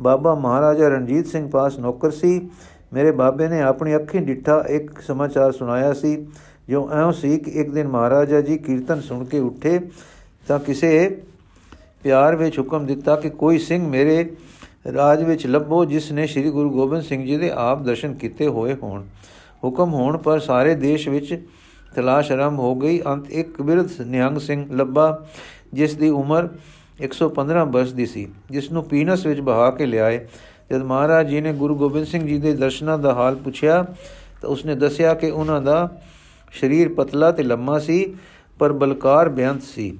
ਬਾਬਾ 0.00 0.34
ਮਹਾਰਾਜਾ 0.34 0.88
ਰਣਜੀਤ 0.88 1.26
ਸਿੰਘ 1.26 1.48
ਪਾਸ 1.50 1.78
ਨੌਕਰ 1.78 2.10
ਸੀ। 2.10 2.50
ਮੇਰੇ 2.92 3.10
ਬਾਬੇ 3.10 3.48
ਨੇ 3.48 3.60
ਆਪਣੀ 3.62 3.96
ਅੱਖੀਂ 3.96 4.20
ਡਿੱਠਾ 4.20 4.64
ਇੱਕ 4.68 5.00
ਸਮਾਚਾਰ 5.00 5.52
ਸੁਣਾਇਆ 5.52 5.92
ਸੀ, 5.92 6.26
ਜੋ 6.68 6.88
ਐਉਂ 6.92 7.12
ਸੀ 7.12 7.36
ਕਿ 7.38 7.50
ਇੱਕ 7.50 7.70
ਦਿਨ 7.70 7.88
ਮਹਾਰਾਜਾ 7.88 8.40
ਜੀ 8.40 8.58
ਕੀਰਤਨ 8.58 9.00
ਸੁਣ 9.00 9.24
ਕੇ 9.24 9.38
ਉੱਠੇ 9.38 9.78
ਤਾਂ 10.48 10.58
ਕਿਸੇ 10.58 11.22
ਪਿਆਰ 12.02 12.36
ਵਿੱਚ 12.36 12.58
ਹੁਕਮ 12.58 12.86
ਦਿੱਤਾ 12.86 13.16
ਕਿ 13.16 13.30
ਕੋਈ 13.30 13.58
ਸਿੰਘ 13.58 13.88
ਮੇਰੇ 13.88 14.36
ਰਾਜ 14.94 15.22
ਵਿੱਚ 15.22 15.46
ਲੱਭੋ, 15.46 15.84
ਜਿਸ 15.84 16.12
ਨੇ 16.12 16.26
ਸ੍ਰੀ 16.26 16.50
ਗੁਰੂ 16.50 16.70
ਗੋਬਿੰਦ 16.70 17.02
ਸਿੰਘ 17.02 17.26
ਜੀ 17.26 17.36
ਦੇ 17.36 17.50
ਆਪ 17.50 17.82
ਦਰਸ਼ਨ 17.82 18.14
ਕੀਤੇ 18.14 18.46
ਹੋਏ 18.46 18.74
ਹੋਣ। 18.74 19.02
ਹੁਕਮ 19.64 19.94
ਹੋਣ 19.94 20.18
ਪਰ 20.18 20.38
ਸਾਰੇ 20.38 20.74
ਦੇਸ਼ 20.74 21.08
ਵਿੱਚ 21.08 21.46
ਤਲਾਸ਼ 21.94 22.32
ਆਰੰਭ 22.32 22.58
ਹੋ 22.58 22.74
ਗਈ। 22.74 23.02
ਅੰਤ 23.06 23.30
ਇੱਕ 23.30 23.62
ਬਿਰਧ 23.62 23.88
ਨਿਹੰਗ 24.00 24.38
ਸਿੰਘ 24.38 24.66
ਲੱਭਾ, 24.72 25.26
ਜਿਸ 25.74 25.94
ਦੀ 25.94 26.08
ਉਮਰ 26.08 26.48
115 27.00 27.64
ਬਰਸ 27.64 27.92
ਦੀ 27.92 28.06
ਸੀ। 28.06 28.28
ਜਿਸ 28.50 28.72
ਨੂੰ 28.72 28.84
ਪੀਨਸ 28.84 29.26
ਵਿੱਚ 29.26 29.40
ਬਹਾ 29.40 29.70
ਕੇ 29.70 29.86
ਲਿਆਏ। 29.86 30.26
ਜਦ 30.70 30.82
ਮਹਾਰਾਜ 30.82 31.28
ਜੀ 31.28 31.40
ਨੇ 31.40 31.52
ਗੁਰੂ 31.52 31.76
ਗੋਬਿੰਦ 31.76 32.06
ਸਿੰਘ 32.06 32.26
ਜੀ 32.26 32.38
ਦੇ 32.38 32.52
ਦਰਸ਼ਨਾਂ 32.52 32.98
ਦਾ 32.98 33.14
ਹਾਲ 33.14 33.34
ਪੁੱਛਿਆ, 33.34 33.86
ਤਾਂ 34.42 34.50
ਉਸਨੇ 34.50 34.74
ਦੱਸਿਆ 34.74 35.14
ਕਿ 35.14 35.30
ਉਹਨਾਂ 35.30 35.62
ਦਾ 35.62 36.00
ਸਰੀਰ 36.60 36.88
ਪਤਲਾ 36.88 37.30
ਤੇ 37.30 37.42
ਲੰਮਾ 37.42 37.78
ਸੀ, 37.78 38.14
ਪਰ 38.58 38.72
ਬਲਕਾਰ 38.72 39.28
ਬੇਅੰਤ 39.28 39.62
ਸੀ। 39.62 39.98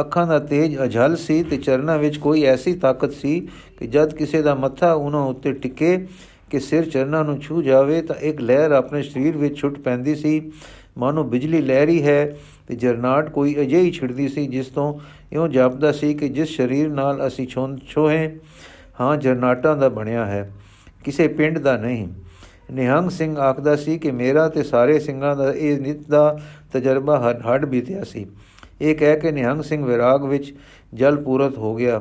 ਅੱਖਾਂ 0.00 0.26
ਦਾ 0.26 0.38
ਤੇਜ 0.38 0.76
ਅਝਲ 0.84 1.16
ਸੀ 1.16 1.42
ਤੇ 1.42 1.56
ਚਰਨਾਂ 1.56 1.98
ਵਿੱਚ 1.98 2.16
ਕੋਈ 2.16 2.42
ਐਸੀ 2.42 2.74
ਤਾਕਤ 2.74 3.12
ਸੀ 3.12 3.40
ਕਿ 3.78 3.86
ਜਦ 3.86 4.14
ਕਿਸੇ 4.14 4.42
ਦਾ 4.42 4.54
ਮੱਥਾ 4.54 4.92
ਉਹਨਾਂ 4.92 5.20
ਉੱਤੇ 5.20 5.52
ਟਿਕੇ 5.52 6.06
ਕਿ 6.50 6.60
ਸਿਰ 6.60 6.88
ਚਰਨਾਂ 6.90 7.24
ਨੂੰ 7.24 7.38
ਛੂ 7.40 7.62
ਜਾਵੇ 7.62 8.00
ਤਾਂ 8.02 8.16
ਇੱਕ 8.16 8.40
ਲਹਿਰ 8.40 8.70
ਆਪਣੇ 8.70 9.02
ਸਰੀਰ 9.02 9.36
ਵਿੱਚ 9.36 9.56
ਛੁੱਟ 9.56 9.78
ਪੈਂਦੀ 9.78 10.14
ਸੀ। 10.14 10.52
ਮਾਨੋ 10.98 11.24
ਬਿਜਲੀ 11.24 11.60
ਲਹਿਰੀ 11.62 12.02
ਹੈ 12.02 12.36
ਤੇ 12.68 12.74
ਜਰਨਾਟ 12.76 13.30
ਕੋਈ 13.30 13.54
ਅਜਿਹੀ 13.60 13.90
ਛਿੜਦੀ 13.90 14.28
ਸੀ 14.28 14.46
ਜਿਸ 14.46 14.66
ਤੋਂ 14.66 14.98
ਇਉਂ 15.32 15.48
ਜਾਪਦਾ 15.48 15.92
ਸੀ 15.92 16.14
ਕਿ 16.14 16.28
ਜਿਸ 16.28 16.56
ਸਰੀਰ 16.56 16.88
ਨਾਲ 16.88 17.26
ਅਸੀਂ 17.26 17.46
ਛੋਹੇ, 17.88 18.36
ਹਾਂ 19.00 19.16
ਜਰਨਾਟਾਂ 19.16 19.76
ਦਾ 19.76 19.88
ਬਣਿਆ 19.88 20.26
ਹੈ, 20.26 20.50
ਕਿਸੇ 21.04 21.28
ਪਿੰਡ 21.28 21.58
ਦਾ 21.58 21.76
ਨਹੀਂ। 21.76 22.06
ਨਿਹੰਗ 22.70 23.10
ਸਿੰਘ 23.10 23.36
ਆਖਦਾ 23.36 23.76
ਸੀ 23.76 23.98
ਕਿ 23.98 24.10
ਮੇਰਾ 24.10 24.48
ਤੇ 24.48 24.62
ਸਾਰੇ 24.62 24.98
ਸਿੰਘਾਂ 25.00 25.36
ਦਾ 25.36 25.52
ਇਹ 25.52 25.80
ਨਿਤ 25.80 26.08
ਦਾ 26.08 26.38
ਤਜਰਬਾ 26.72 27.40
ਹੱਡ 27.46 27.64
ਬੀਤਿਆ 27.64 28.04
ਸੀ। 28.04 28.26
ਇਹ 28.84 28.94
ਕਹਿ 28.94 29.16
ਕੇ 29.16 29.30
ਨਿਹੰਗ 29.32 29.62
ਸਿੰਘ 29.62 29.84
ਵਿਰਾਗ 29.84 30.24
ਵਿੱਚ 30.24 30.52
ਜਲ 30.94 31.16
ਪੂਰਤ 31.16 31.58
ਹੋ 31.58 31.74
ਗਿਆ। 31.74 32.00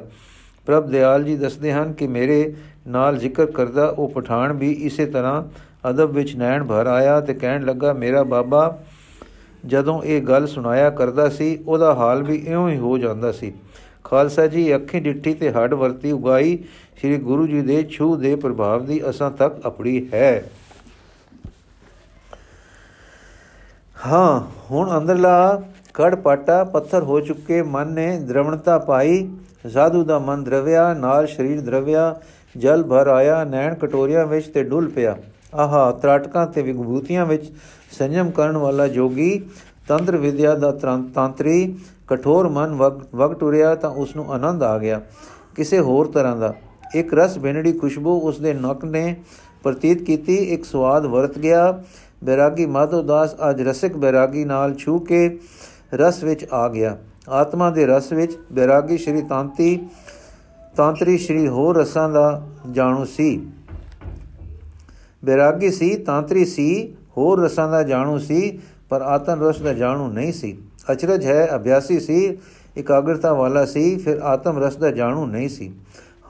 ਪ੍ਰਭ 0.68 0.88
ਦਿਆਲ 0.88 1.24
ਜੀ 1.24 1.36
ਦੱਸਦੇ 1.36 1.72
ਹਨ 1.74 1.94
ਕਿ 1.94 2.08
ਮੇਰੇ 2.08 2.54
ਨਾਲ 2.88 3.18
ਜ਼ਿਕਰ 3.18 3.46
ਕਰਦਾ 3.52 3.86
ਉਹ 3.88 4.10
ਪਠਾਨ 4.10 4.54
ਵੀ 4.54 4.72
ਇਸੇ 4.72 5.06
ਤਰ੍ਹਾਂ 5.06 5.44
ਅਦਬ 5.90 6.12
ਵਿੱਚ 6.12 6.36
ਨੈਣ 6.36 6.64
ਭਰ 6.64 6.88
ਆਇਆ 6.88 7.20
ਤੇ 7.22 7.34
ਕਹਿਣ 7.34 7.66
ਲੱਗਾ, 7.66 7.94
ਮੇਰਾ 7.94 8.24
ਬਾਬਾ 8.24 8.78
ਜਦੋਂ 9.66 10.02
ਇਹ 10.04 10.22
ਗੱਲ 10.22 10.48
ਸੁਣਾਇਆ 10.48 10.90
ਕਰਦਾ 10.90 11.30
ਸੀ, 11.30 11.58
ਉਹਦਾ 11.68 11.94
ਹਾਲ 11.94 12.24
ਵੀ 12.24 12.36
ਇਉਂ 12.36 12.70
ਹੀ 12.70 12.78
ਹੋ 12.78 12.98
ਜਾਂਦਾ 12.98 13.32
ਸੀ। 13.32 13.54
ਖਾਲਸਾ 14.04 14.48
ਜੀ, 14.48 14.76
ਅੱਖੀਂ 14.76 15.02
ਡਿੱਠੀ 15.02 15.34
ਤੇ 15.34 15.52
ਹੱਡ 15.52 15.74
ਵਰਤੀ 15.74 16.12
ਉਗਾਈ, 16.12 16.58
ਸ੍ਰੀ 17.00 17.18
ਗੁਰੂ 17.18 17.48
ਜੀ 17.48 17.62
ਦੇ 17.62 17.84
ਛੂ 17.84 18.16
ਦੇ 18.16 18.36
ਪ੍ਰਭਾਵ 18.36 18.86
ਦੀ 18.86 19.02
ਅਸਾਂ 19.10 19.32
ਤੱਕ 19.32 19.66
ਆਪਣੀ 19.66 20.06
ਹੈ। 20.14 20.44
ਹਾਂ, 24.08 24.42
ਹੁਣ 24.72 24.98
ਅੰਦਰਲਾ 24.98 25.62
ਕੜ 25.94 26.16
ਪਾਟਾ 26.16 26.64
ਪੱਥਰ 26.64 27.04
ਹੋ 27.04 27.20
ਚੁੱਕੇ 27.20 27.62
ਮਨ 27.62 27.88
ਨੇ 27.88 28.20
ਦ੍ਰਵਣਤਾ 28.20 28.78
ਪਾਈ, 28.80 29.30
ਸਾਧੂ 29.74 30.04
ਦਾ 30.04 30.20
ਮਨ 30.20 30.44
ਦਰਵਿਆ, 30.44 30.94
ਨਾਲ 30.94 31.28
ਸਰੀਰ 31.28 31.62
ਦਰਵਿਆ, 31.62 32.16
ਜਲ 32.58 32.84
ਭਰ 32.84 33.08
ਆਇਆ, 33.08 33.44
ਨੈਣ 33.44 33.76
ਕਟੋਰੀਆਂ 33.76 34.26
ਵਿੱਚ 34.26 34.48
ਤੇ 34.48 34.64
ਡੁੱਲ 34.64 34.88
ਪਿਆ। 34.90 35.16
ਆਹਾ, 35.56 35.92
ਤਰਾਟਕਾਂ 35.92 36.48
ਤੇ 36.48 36.62
ਵਿਗਭੂਤੀਆਂ 36.62 37.26
ਵਿੱਚ 37.26 37.52
ਸੰਜਮ 37.92 38.32
ਕਰਨ 38.32 38.58
ਵਾਲਾ 38.58 38.88
ਜੋਗੀ 38.88 39.42
ਤੰਤਰ 39.88 40.18
ਵਿਦਿਆ 40.18 40.56
ਦਾ 40.56 40.72
ਤਾਂਤਰੀ, 41.16 41.76
ਕਠੋਰ 42.08 42.50
ਮਨ 42.50 42.74
ਵਗ 43.16 43.34
ਟੁਰਿਆ 43.34 43.76
ਤਾਂ 43.76 43.90
ਉਸ 43.90 44.16
ਨੂੰ 44.16 44.32
ਆਨੰਦ 44.34 44.64
ਆ 44.64 44.78
ਗਿਆ। 44.78 45.02
ਕਿਸੇ 45.56 45.80
ਹੋਰ 45.80 46.08
ਤਰ੍ਹਾਂ 46.08 46.36
ਦਾ। 46.38 46.54
ਇੱਕ 46.96 47.14
ਰਸ 47.14 47.38
ਬਿਨੜੀ 47.38 47.72
ਖੁਸ਼ਬੂ 47.74 48.20
ਉਸ 48.20 48.40
ਦੇ 48.40 48.54
ਨੱਕ 48.54 48.86
ਨੇ 48.86 49.16
ਪ੍ਰਤੀਤ 49.64 50.02
ਕੀਤੀ, 50.02 50.36
ਇੱਕ 50.36 50.66
ਸਵਾਦ 50.66 51.06
ਵਰਤ 51.06 51.38
ਗਿਆ। 51.40 51.84
ਬੈਰਾਗੀ 52.24 52.66
ਮਾਧੋ 52.66 53.02
ਦਾਸ 53.02 53.36
ਅੱਜ 53.50 53.62
ਰਸਿਕ 53.62 53.98
ਬੈਰਾਗੀ 53.98 54.44
ਨਾਲ 54.46 54.74
ਛੂ 54.74 55.00
ਕੇ 55.00 55.40
ਰਸ 55.94 56.24
ਵਿੱਚ 56.24 56.46
ਆ 56.52 56.70
ਗਿਆ। 56.70 56.98
ਆਤਮਾ 57.30 57.70
ਦੇ 57.70 57.86
ਰਸ 57.86 58.12
ਵਿੱਚ 58.12 58.38
ਬੈਰਾਗੀ 58.52 58.98
ਸ਼੍ਰੀ 58.98 59.22
ਤਾਂਤੀ, 59.22 59.88
ਤਾਂਤਰੀ 60.76 61.18
ਸ਼੍ਰੀ 61.18 61.48
ਹੋਰ 61.48 61.78
ਰਸਾਂ 61.78 62.10
ਦਾ 62.10 62.48
ਜਾਣੂ 62.72 63.06
ਸੀ। 63.06 63.48
ਬੈਰਾਗੀ 65.26 65.72
ਸੀ, 65.72 65.96
ਤਾਂਤਰੀ 65.96 66.46
ਸੀ, 66.46 66.96
ਹੋਰ 67.18 67.40
ਰਸਾਂ 67.40 67.70
ਦਾ 67.70 67.84
ਜਾਣੂ 67.84 68.18
ਸੀ, 68.18 68.60
ਪਰ 68.90 69.02
ਆਤਮ 69.02 69.48
ਰਸ 69.48 69.62
ਦਾ 69.62 69.74
ਜਾਣੂ 69.74 70.08
ਨਹੀਂ 70.08 70.34
ਸੀ। 70.34 70.58
ਅਚਰਜ 70.92 71.26
ਹੈ, 71.26 71.50
ਅਭਿਆਸੀ 71.56 72.00
ਸੀ, 72.00 72.38
ਇਕਾਗਰਤਾ 72.78 73.34
ਵਾਲਾ 73.34 73.66
ਸੀ, 73.66 73.98
ਫਿਰ 73.98 74.18
ਆਤਮ 74.18 74.64
ਰਸ 74.64 74.76
ਦਾ 74.76 74.92
ਜਾਣੂ 74.92 75.26
ਨਹੀਂ 75.26 75.50
ਸੀ। 75.50 75.74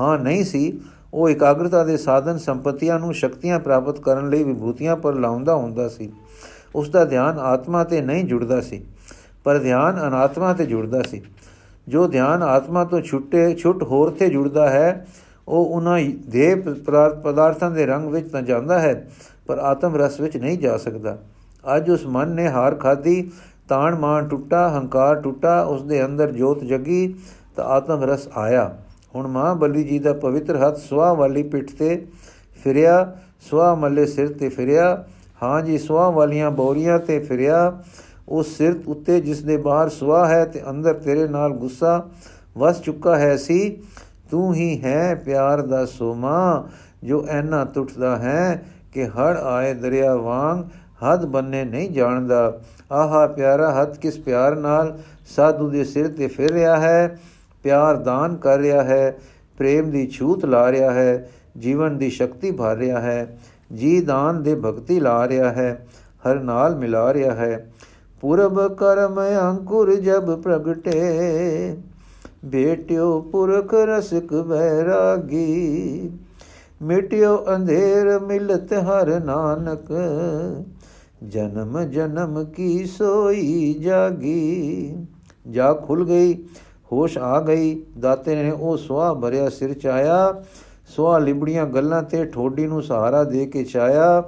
ਹਾਂ, 0.02 0.20
ਨਹੀਂ 0.20 0.44
ਸੀ, 0.44 0.82
ਉਹ 1.14 1.30
ਇਕਾਗਰਤਾ 1.30 1.84
ਦੇ 1.84 1.98
ਸਾਧਨ 1.98 2.38
ਸੰਪਤੀਆਂ 2.38 3.00
ਨੂੰ 3.00 3.14
ਸ਼ਕਤੀਆਂ 3.14 3.60
ਪ੍ਰਾਪਤ 3.60 4.00
ਕਰਨ 4.00 4.30
ਲਈ 4.30 4.44
ਵਿਭੂਤੀਆਂ 4.44 4.96
ਪਰ 4.96 5.14
ਲਾਉਂਦਾ 5.14 5.56
ਹੁੰਦਾ 5.56 5.90
ਸੀ। 5.90 6.12
ਉਸ 6.76 6.90
ਦਾ 6.90 7.06
ਧਿਆਨ 7.06 7.40
ਆਤਮਾ 7.40 7.84
ਤੇ 7.84 8.02
ਨਹੀਂ 8.02 8.26
ਜੁੜਦਾ 8.26 8.62
ਸੀ। 8.62 8.84
ਪਰ 9.44 9.58
ਧਿਆਨ 9.60 10.00
ਅਨਾਤਮਾ 10.08 10.54
ਤੇ 10.54 10.66
ਜੁੜਦਾ 10.66 11.02
ਸੀ। 11.02 11.22
ਜੋ 11.88 12.08
ਧਿਆਨ 12.08 12.44
ਆਤਮਾ 12.44 12.84
ਤੋਂ 12.84 13.02
ਛੁੱਟੇ, 13.02 13.54
ਛੁੱਟ 13.56 13.84
ਹੋਰ 13.84 14.10
ਤੇ 14.10 14.30
ਜੁੜਦਾ 14.30 14.70
ਹੈ, 14.70 15.06
ਉਹ 15.48 15.66
ਉਹਨਾਂ 15.66 16.00
ਦੇ 16.30 16.56
ਪਦਾਰਥਾਂ 17.24 17.70
ਦੇ 17.72 17.86
ਰੰਗ 17.86 18.10
ਵਿੱਚ 18.10 18.30
ਤਾਂ 18.32 18.42
ਜਾਂਦਾ 18.42 18.80
ਹੈ, 18.80 18.94
ਪਰ 19.48 19.58
ਆਤਮ 19.60 19.96
ਰਸ 19.96 20.20
ਵਿੱਚ 20.20 20.38
ਨਹੀਂ 20.38 20.58
ਜਾ 20.58 20.78
ਸਕਦਾ। 20.78 21.18
ਅੱਜ 21.76 21.90
ਉਸ 21.90 22.06
ਮਨ 22.06 22.30
ਨੇ 22.30 22.48
ਹਾਰ 22.48 22.76
ਖਾਦੀ 22.76 23.32
ਤਾਣ 23.70 23.96
ਮਾਣ 23.96 24.28
ਟੁੱਟਾ, 24.28 24.68
ਹੰਕਾਰ 24.70 25.16
ਟੁੱਟਾ 25.16 25.62
ਉਸ 25.62 25.84
ਦੇ 25.84 26.04
ਅੰਦਰ 26.06 26.32
ਜੋਤ 26.32 26.64
ਜਗੀ, 26.64 27.16
ਤਾਂ 27.56 27.66
ਆਤਮ 27.66 28.04
ਰਸ 28.04 28.28
ਆਇਆ। 28.36 28.72
ਹੁਣ 29.16 29.28
ਮਾਂ 29.28 29.54
ਬਲੀ 29.56 29.84
ਜੀ 29.84 30.00
ਦਾ 30.00 30.14
ਪਵਿੱਤਰ 30.14 30.58
ਹੱਥ 30.58 30.78
ਸਵਾ 30.80 31.12
ਵਾਲੀ 31.14 31.44
ਪਿੱਠ 31.44 31.72
ਤੇ 31.80 32.06
ਫਿਰਿਆ 32.64 33.16
ਸਵਾ 33.42 33.74
ਮੱਲੇ 33.76 34.06
ਸਿਰ 34.06 34.28
ਤੇ 34.30 34.50
ਫਿਰਿਆ, 34.50 35.04
ਹਾਂ 35.44 35.62
ਜੀ 35.62 35.78
ਸਵਾ 35.78 36.10
ਵਾਲੀਆਂ 36.10 36.52
ਬੋਰੀਆਂ 36.52 36.98
ਤੇ 37.00 37.20
ਫਿਰਿਆ 37.20 37.80
ਉਸ 38.28 38.58
ਸਿਰ 38.58 38.76
ਉੱਤੇ 38.88 39.20
ਜਿਸ 39.22 39.42
ਦੇ 39.44 39.58
ਬਾਹਰ 39.58 39.90
ਸਵਾ 39.90 40.26
ਹੈ 40.28 40.44
ਤੇ 40.46 40.62
ਅੰਦਰ 40.70 40.94
ਤੇਰੇ 40.94 41.28
ਨਾਲ 41.28 41.54
ਗੁੱਸਾ 41.54 42.10
ਵਸ 42.58 42.82
ਚੁੱਕਾ 42.82 43.18
ਹੈ 43.18 43.36
ਸੀ, 43.38 43.78
ਤੂੰ 44.32 44.54
ਹੀ 44.54 44.82
ਹੈ 44.84 45.16
ਪਿਆਰ 45.16 45.62
ਦਾ 45.62 45.86
ਸੋਮਾ, 45.86 46.68
ਜੋ 47.04 47.26
ਐਨਾ 47.30 47.64
ਟੁੱਟਦਾ 47.66 48.16
ਹੈ 48.18 48.64
ਕਿ 48.94 49.06
ਹੜ 49.08 49.38
ਆਏ 49.38 49.74
ਦਰਿਆ 49.74 50.16
ਵਾਂਗ 50.16 50.64
ਹੱਦ 51.04 51.26
ਬੰਨੇ 51.26 51.64
ਨਹੀਂ 51.66 51.90
ਜਾਣਦਾ। 51.90 52.60
ਆਹਾ 52.92 53.26
ਪਿਆਰਾ 53.28 53.72
ਹੱਥ 53.72 53.98
ਕਿਸ 53.98 54.18
ਪਿਆਰ 54.20 54.56
ਨਾਲ 54.56 54.98
ਸਾਧੂ 55.36 55.70
ਦੇ 55.70 55.84
ਸਿਰ 55.84 56.08
ਤੇ 56.08 56.28
ਫਿਰ 56.28 56.52
ਰਿਹਾ 56.52 56.80
ਹੈ? 56.80 57.20
ਪਿਆਰ 57.64 57.98
ਦਾਨ 57.98 58.36
ਕਰ 58.36 58.58
ਰਿਹਾ 58.58 58.84
ਹੈ, 58.84 59.18
ਪ੍ਰੇਮ 59.58 59.90
ਦੀ 59.92 60.06
ਛੂਤ 60.08 60.46
ਲਾ 60.46 60.72
ਰਿਹਾ 60.72 60.92
ਹੈ, 60.92 61.30
ਜੀਵਨ 61.58 61.98
ਦੀ 61.98 62.10
ਸ਼ਕਤੀ 62.10 62.52
ਭਰ 62.52 62.76
ਰਿਹਾ 62.76 63.02
ਹੈ, 63.02 63.38
ਜੀ 63.74 64.00
ਦਾਨ 64.02 64.44
ਦੇ 64.44 64.56
ਭਗਤੀ 64.56 65.00
ਲਾ 65.00 65.28
ਰਿਹਾ 65.28 65.52
ਹੈ, 65.52 65.88
ਹਰ 66.28 66.40
ਨਾਲ 66.40 66.76
ਮਿਲਾ 66.76 67.14
ਰਿਹਾ 67.14 67.34
ਹੈ। 67.34 67.66
ਪੁਰਬ 68.24 68.60
ਕਰਮ 68.76 69.20
ਅੰਕੁਰ 69.22 69.94
ਜਬ 69.96 70.30
ਪ੍ਰਗਟੇ, 70.42 71.76
ਬੇਟਿਓ 72.46 73.20
ਪੁਰਖ 73.22 73.74
ਰਸਿਕ 73.88 74.34
ਬੈਰਾਗੀ 74.42 76.10
ਮਿਟਿਓ 76.82 77.36
ਅੰਧੇਰ 77.56 78.20
ਮਿਲਤ 78.20 78.72
ਹਰ 78.74 79.10
ਨਾਨਕ, 79.20 79.92
ਜਨਮ 81.24 81.84
ਜਨਮ 81.84 82.44
ਕੀ 82.46 82.86
ਸੋਈ 82.88 83.74
ਜਾਗੀ। 83.74 84.96
ਜਾ 85.48 85.74
ਖੁੱਲ 85.74 86.04
ਗਈ, 86.06 86.34
ਹੋਸ਼ 86.92 87.18
ਆ 87.18 87.40
ਗਈ, 87.40 87.76
ਦਾਤੇ 88.00 88.36
ਨੇ 88.36 88.52
ਉਹ 88.52 88.78
ਸੁਆ 88.78 89.14
ਭਰਿਆ 89.14 89.50
ਸਿਰ 89.50 89.74
ਚਾਇਆ 89.74 90.44
ਸੁਆ 90.88 91.18
ਲਿਬੜੀਆਂ 91.20 91.66
ਗੱਲਾਂ 91.66 92.02
ਤੇ 92.04 92.24
ਠੋਡੀ 92.26 92.68
ਨੂੰ 92.68 92.82
ਸਹਾਰਾ 92.84 93.24
ਦੇ 93.24 93.46
ਕੇ 93.46 93.64
ਚਾਇਆ 93.64 94.24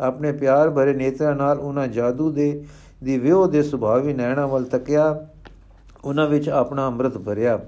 ਆਪਣੇ 0.00 0.32
ਪਿਆਰ 0.32 0.70
ਭਰੇ 0.70 0.92
ਨੇਤਰਾਂ 0.94 1.34
ਨਾਲ 1.34 1.58
ਉਹਨਾਂ 1.58 1.86
ਜਾਦੂ 1.88 2.30
ਦੇ 2.30 2.64
ਦੀ 3.04 3.18
ਵਿਉ 3.18 3.46
ਦੇ 3.46 3.62
ਸੁਭਾਵੀ 3.62 4.12
ਨੈਣਾ 4.12 4.46
ਵੱਲ 4.46 4.64
ਤੱਕਿਆ, 4.64 5.26
ਉਹਨਾਂ 6.04 6.26
ਵਿੱਚ 6.26 6.48
ਆਪਣਾ 6.48 6.86
ਅੰਮ੍ਰਿਤ 6.86 7.18
ਭਰਿਆ। 7.18 7.58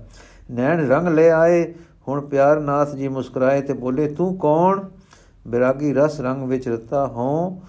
ਨੈਣ 0.51 0.89
ਰੰਗ 0.89 1.09
ਲੈ 1.09 1.31
ਆਏ, 1.31 1.75
ਹੁਣ 2.09 2.21
ਪਿਆਰ 2.21 2.61
ਨਾਥ 2.61 2.95
ਜੀ 2.95 3.09
ਮੁਸਕਰਾਏ 3.09 3.61
ਤੇ 3.61 3.73
ਬੋਲੇ, 3.73 4.09
ਤੂੰ 4.09 4.37
ਕੌਣ? 4.37 4.81
ਬਿਰਾਗੀ 5.49 5.93
ਰਸ 5.93 6.21
ਰੰਗ 6.21 6.49
ਵਿੱਚ 6.49 6.69
ਰਤਾ 6.69 7.07
ਹਾਂ 7.07 7.61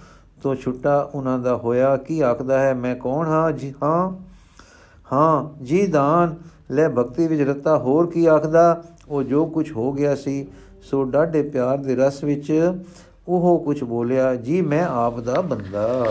ਤੋਂ 0.41 0.55
ਛੁੱਟਾ 0.55 1.09
ਉਹਨਾਂ 1.15 1.39
ਦਾ 1.39 1.55
ਹੋਇਆ, 1.55 1.97
ਕੀ 1.97 2.21
ਆਖਦਾ 2.21 2.59
ਹੈ, 2.59 2.73
ਮੈਂ 2.73 2.95
ਕੌਣ 2.95 3.27
ਹਾਂ? 3.27 3.51
ਜੀ 3.51 3.73
ਹਾਂ 3.83 4.11
ਹਾਂ, 5.13 5.63
ਜੀ 5.63 5.87
ਦਾਨ, 5.87 6.35
ਲੈ 6.71 6.89
ਭਗਤੀ 6.89 7.27
ਵਿੱਚ 7.27 7.41
ਰਤਾ, 7.41 7.77
ਹੋਰ 7.77 8.07
ਕੀ 8.07 8.25
ਆਖਦਾ? 8.25 8.83
ਉਹ 9.09 9.23
ਜੋ 9.23 9.45
ਕੁਝ 9.45 9.71
ਹੋ 9.71 9.93
ਗਿਆ 9.93 10.15
ਸੀ, 10.15 10.47
ਸੋ 10.81 11.03
ਡਾਢੇ 11.03 11.41
ਪਿਆਰ 11.41 11.77
ਦੇ 11.77 11.95
ਰਸ 11.95 12.23
ਵਿੱਚ 12.23 12.73
ਉਹ 13.27 13.63
ਕੁਝ 13.65 13.83
ਬੋਲਿਆ, 13.83 14.35
ਜੀ, 14.35 14.61
ਮੈਂ 14.61 14.85
ਆਪ 14.85 15.19
ਦਾ 15.19 15.41
ਬੰਦਾ। 15.41 16.05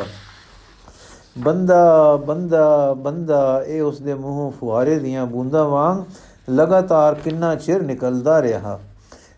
ਬੰਦਾ 1.39 2.17
ਬੰਦਾ 2.17 2.95
ਬੰਦਾ, 2.95 3.63
ਇਹ 3.67 3.83
ਉਸ 3.83 4.01
ਦੇ 4.01 4.15
ਮੂੰਹੋਂ 4.15 4.51
ਫੁਆਰੇ 4.51 4.99
ਦੀਆਂ 4.99 5.27
ਬੂੰਦਾਂ 5.27 5.65
ਵਾਂਗ 5.65 6.03
ਲਗਾਤਾਰ 6.51 7.15
ਕਿੰਨਾ 7.15 7.55
ਚਿਰ 7.55 7.83
ਨਿਕਲਦਾ 7.83 8.41
ਰਿਹਾ। 8.43 8.79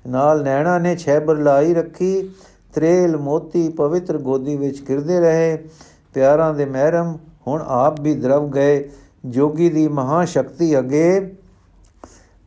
ਨਾਲ 0.06 0.42
ਨੈਣਾ 0.42 0.78
ਨੇ 0.78 0.96
ਛੈਬਰ 0.96 1.36
ਲਾਈ 1.36 1.74
ਰੱਖੀ, 1.74 2.30
ਤ੍ਰੇਲ 2.74 3.16
ਮੋਤੀ 3.16 3.68
ਪਵਿੱਤਰ 3.68 4.18
ਗੋਦੀ 4.18 4.56
ਵਿੱਚ 4.56 4.80
ਕਿਰਦੇ 4.80 5.20
ਰਹੇ, 5.20 5.68
ਪਿਆਰਾਂ 6.14 6.54
ਦੇ 6.54 6.64
ਮਹਿਰਮ 6.64 7.16
ਹੁਣ 7.46 7.64
ਆਪ 7.66 8.00
ਵੀ 8.00 8.14
ਦਰਵ 8.14 8.50
ਗਏ। 8.50 8.90
ਜੋਗੀ 9.26 9.68
ਦੀ 9.70 9.88
ਮਹਾ 9.88 10.24
ਸ਼ਕਤੀ 10.24 10.78
ਅਗੇ 10.78 11.36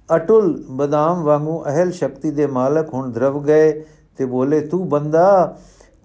ਅਟੁਲ 0.10 0.63
ਬਦਾਮ 0.70 1.24
ਵਾਂਗੂ 1.24 1.63
ਅਹਲ 1.63 1.92
ਸ਼ਕਤੀ 1.92 2.32
ਦੇ 2.32 2.48
ਮਾਲਕ 2.48 2.94
ਹੁਣ 2.94 3.12
ਦਰਵ 3.12 3.44
ਗਏ 3.44 3.72
ਤੇ 4.18 4.26
ਬੋਲੇ, 4.26 4.60
ਤੂੰ 4.62 4.89
ਬੰਦਾ, 4.89 5.58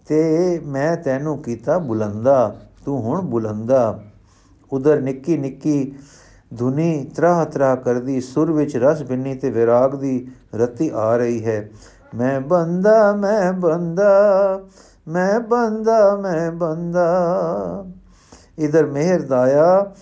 ਤੇ 0.06 0.60
ਮੈਂ 0.64 0.96
ਤੈਨੂੰ 0.96 1.38
ਕੀਤਾ 1.38 1.78
ਬੁਲੰਦਾ। 1.78 2.56
ਤੂੰ 2.88 3.00
ਹੁਣ 3.02 3.20
ਬੁਲੰਦਾ। 3.20 4.02
ਉਧਰ 4.72 5.00
ਨਿੱਕੀ 5.00 5.36
ਨਿੱਕੀ 5.36 5.94
ਧੁਨੀ 6.58 7.10
ਤਰ੍ਹਾਂ 7.16 7.46
ਤਰ੍ਹਾਂ 7.46 7.76
ਕਰਦੀ, 7.76 8.20
ਸੁਰ 8.20 8.52
ਵਿੱਚ 8.52 8.76
ਰਸ 8.76 9.02
ਬਿੰਨੀ 9.02 9.34
ਤੇ 9.34 9.50
ਵਿਰਾਗ 9.50 9.94
ਦੀ 9.94 10.28
ਰਤੀ 10.54 10.90
ਆ 10.94 11.16
ਰਹੀ 11.16 11.44
ਹੈ। 11.44 11.70
ਮੈਂ 12.14 12.40
ਬੰਦਾ 12.40 13.12
ਮੈਂ 13.16 13.52
ਬੰਦਾ 13.52 14.12
ਮੈਂ 15.08 15.40
ਬੰਦਾ 15.40 16.16
ਮੈਂ 16.16 16.52
ਬੰਦਾ। 16.52 17.06
ਇਧਰ 18.58 18.86
ਮਿਹਰ 18.86 19.22
ਦਾਇਆ 19.22 19.92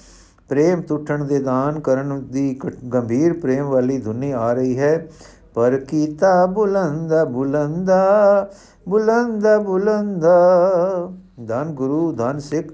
ਪ੍ਰੇਮ 0.49 0.83
ਟੁੱਟਣ 0.83 1.25
ਦੇ 1.25 1.39
ਦਾਨ 1.39 1.81
ਕਰਨ 1.81 2.25
ਦੀ 2.31 2.61
ਗੰਭੀਰ 2.95 3.33
ਪ੍ਰੇਮ 3.33 3.67
ਵਾਲੀ 3.67 3.99
ਧੁਨੀ 3.99 4.31
ਆ 4.31 4.53
ਰਹੀ 4.53 4.79
ਹੈ। 4.79 5.09
ਪਰ 5.55 5.77
ਕੀਤਾ 5.77 6.47
ਬੁਲੰਦਾ 6.47 7.25
ਬੁਲੰਦਾ 7.25 8.05
ਬੁਲੰਦਾ 8.89 9.59
ਬੁਲੰਦਾ। 9.59 10.39
ਧਨ 11.39 11.73
ਗੁਰੂ, 11.73 12.13
ਧਨ 12.13 12.39
ਸਿੱਖ। 12.39 12.69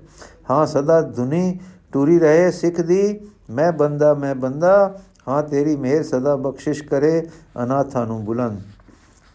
ਹਾਂ 0.51 0.67
ਸਦਾ 0.67 1.01
ਧੁਨੀ 1.01 1.59
ਟੁਰੀ 1.93 2.19
ਰਹੇ 2.19 2.51
ਸਿੱਖ 2.51 2.81
ਦੀ। 2.81 3.21
ਮੈਂ 3.51 3.73
ਬੰਦਾ 3.73 4.13
ਮੈਂ 4.15 4.35
ਬੰਦਾ, 4.35 4.99
ਹਾਂ 5.29 5.43
ਤੇਰੀ 5.43 5.75
ਮਿਹਰ 5.77 6.03
ਸਦਾ 6.03 6.37
ਬਖਸ਼ਿਸ਼ 6.37 6.83
ਕਰੇ 6.83 7.23
ਅਨਾਥਾਂ 7.63 8.07
ਨੂੰ 8.07 8.25
ਬੁਲੰਦ। 8.25 8.61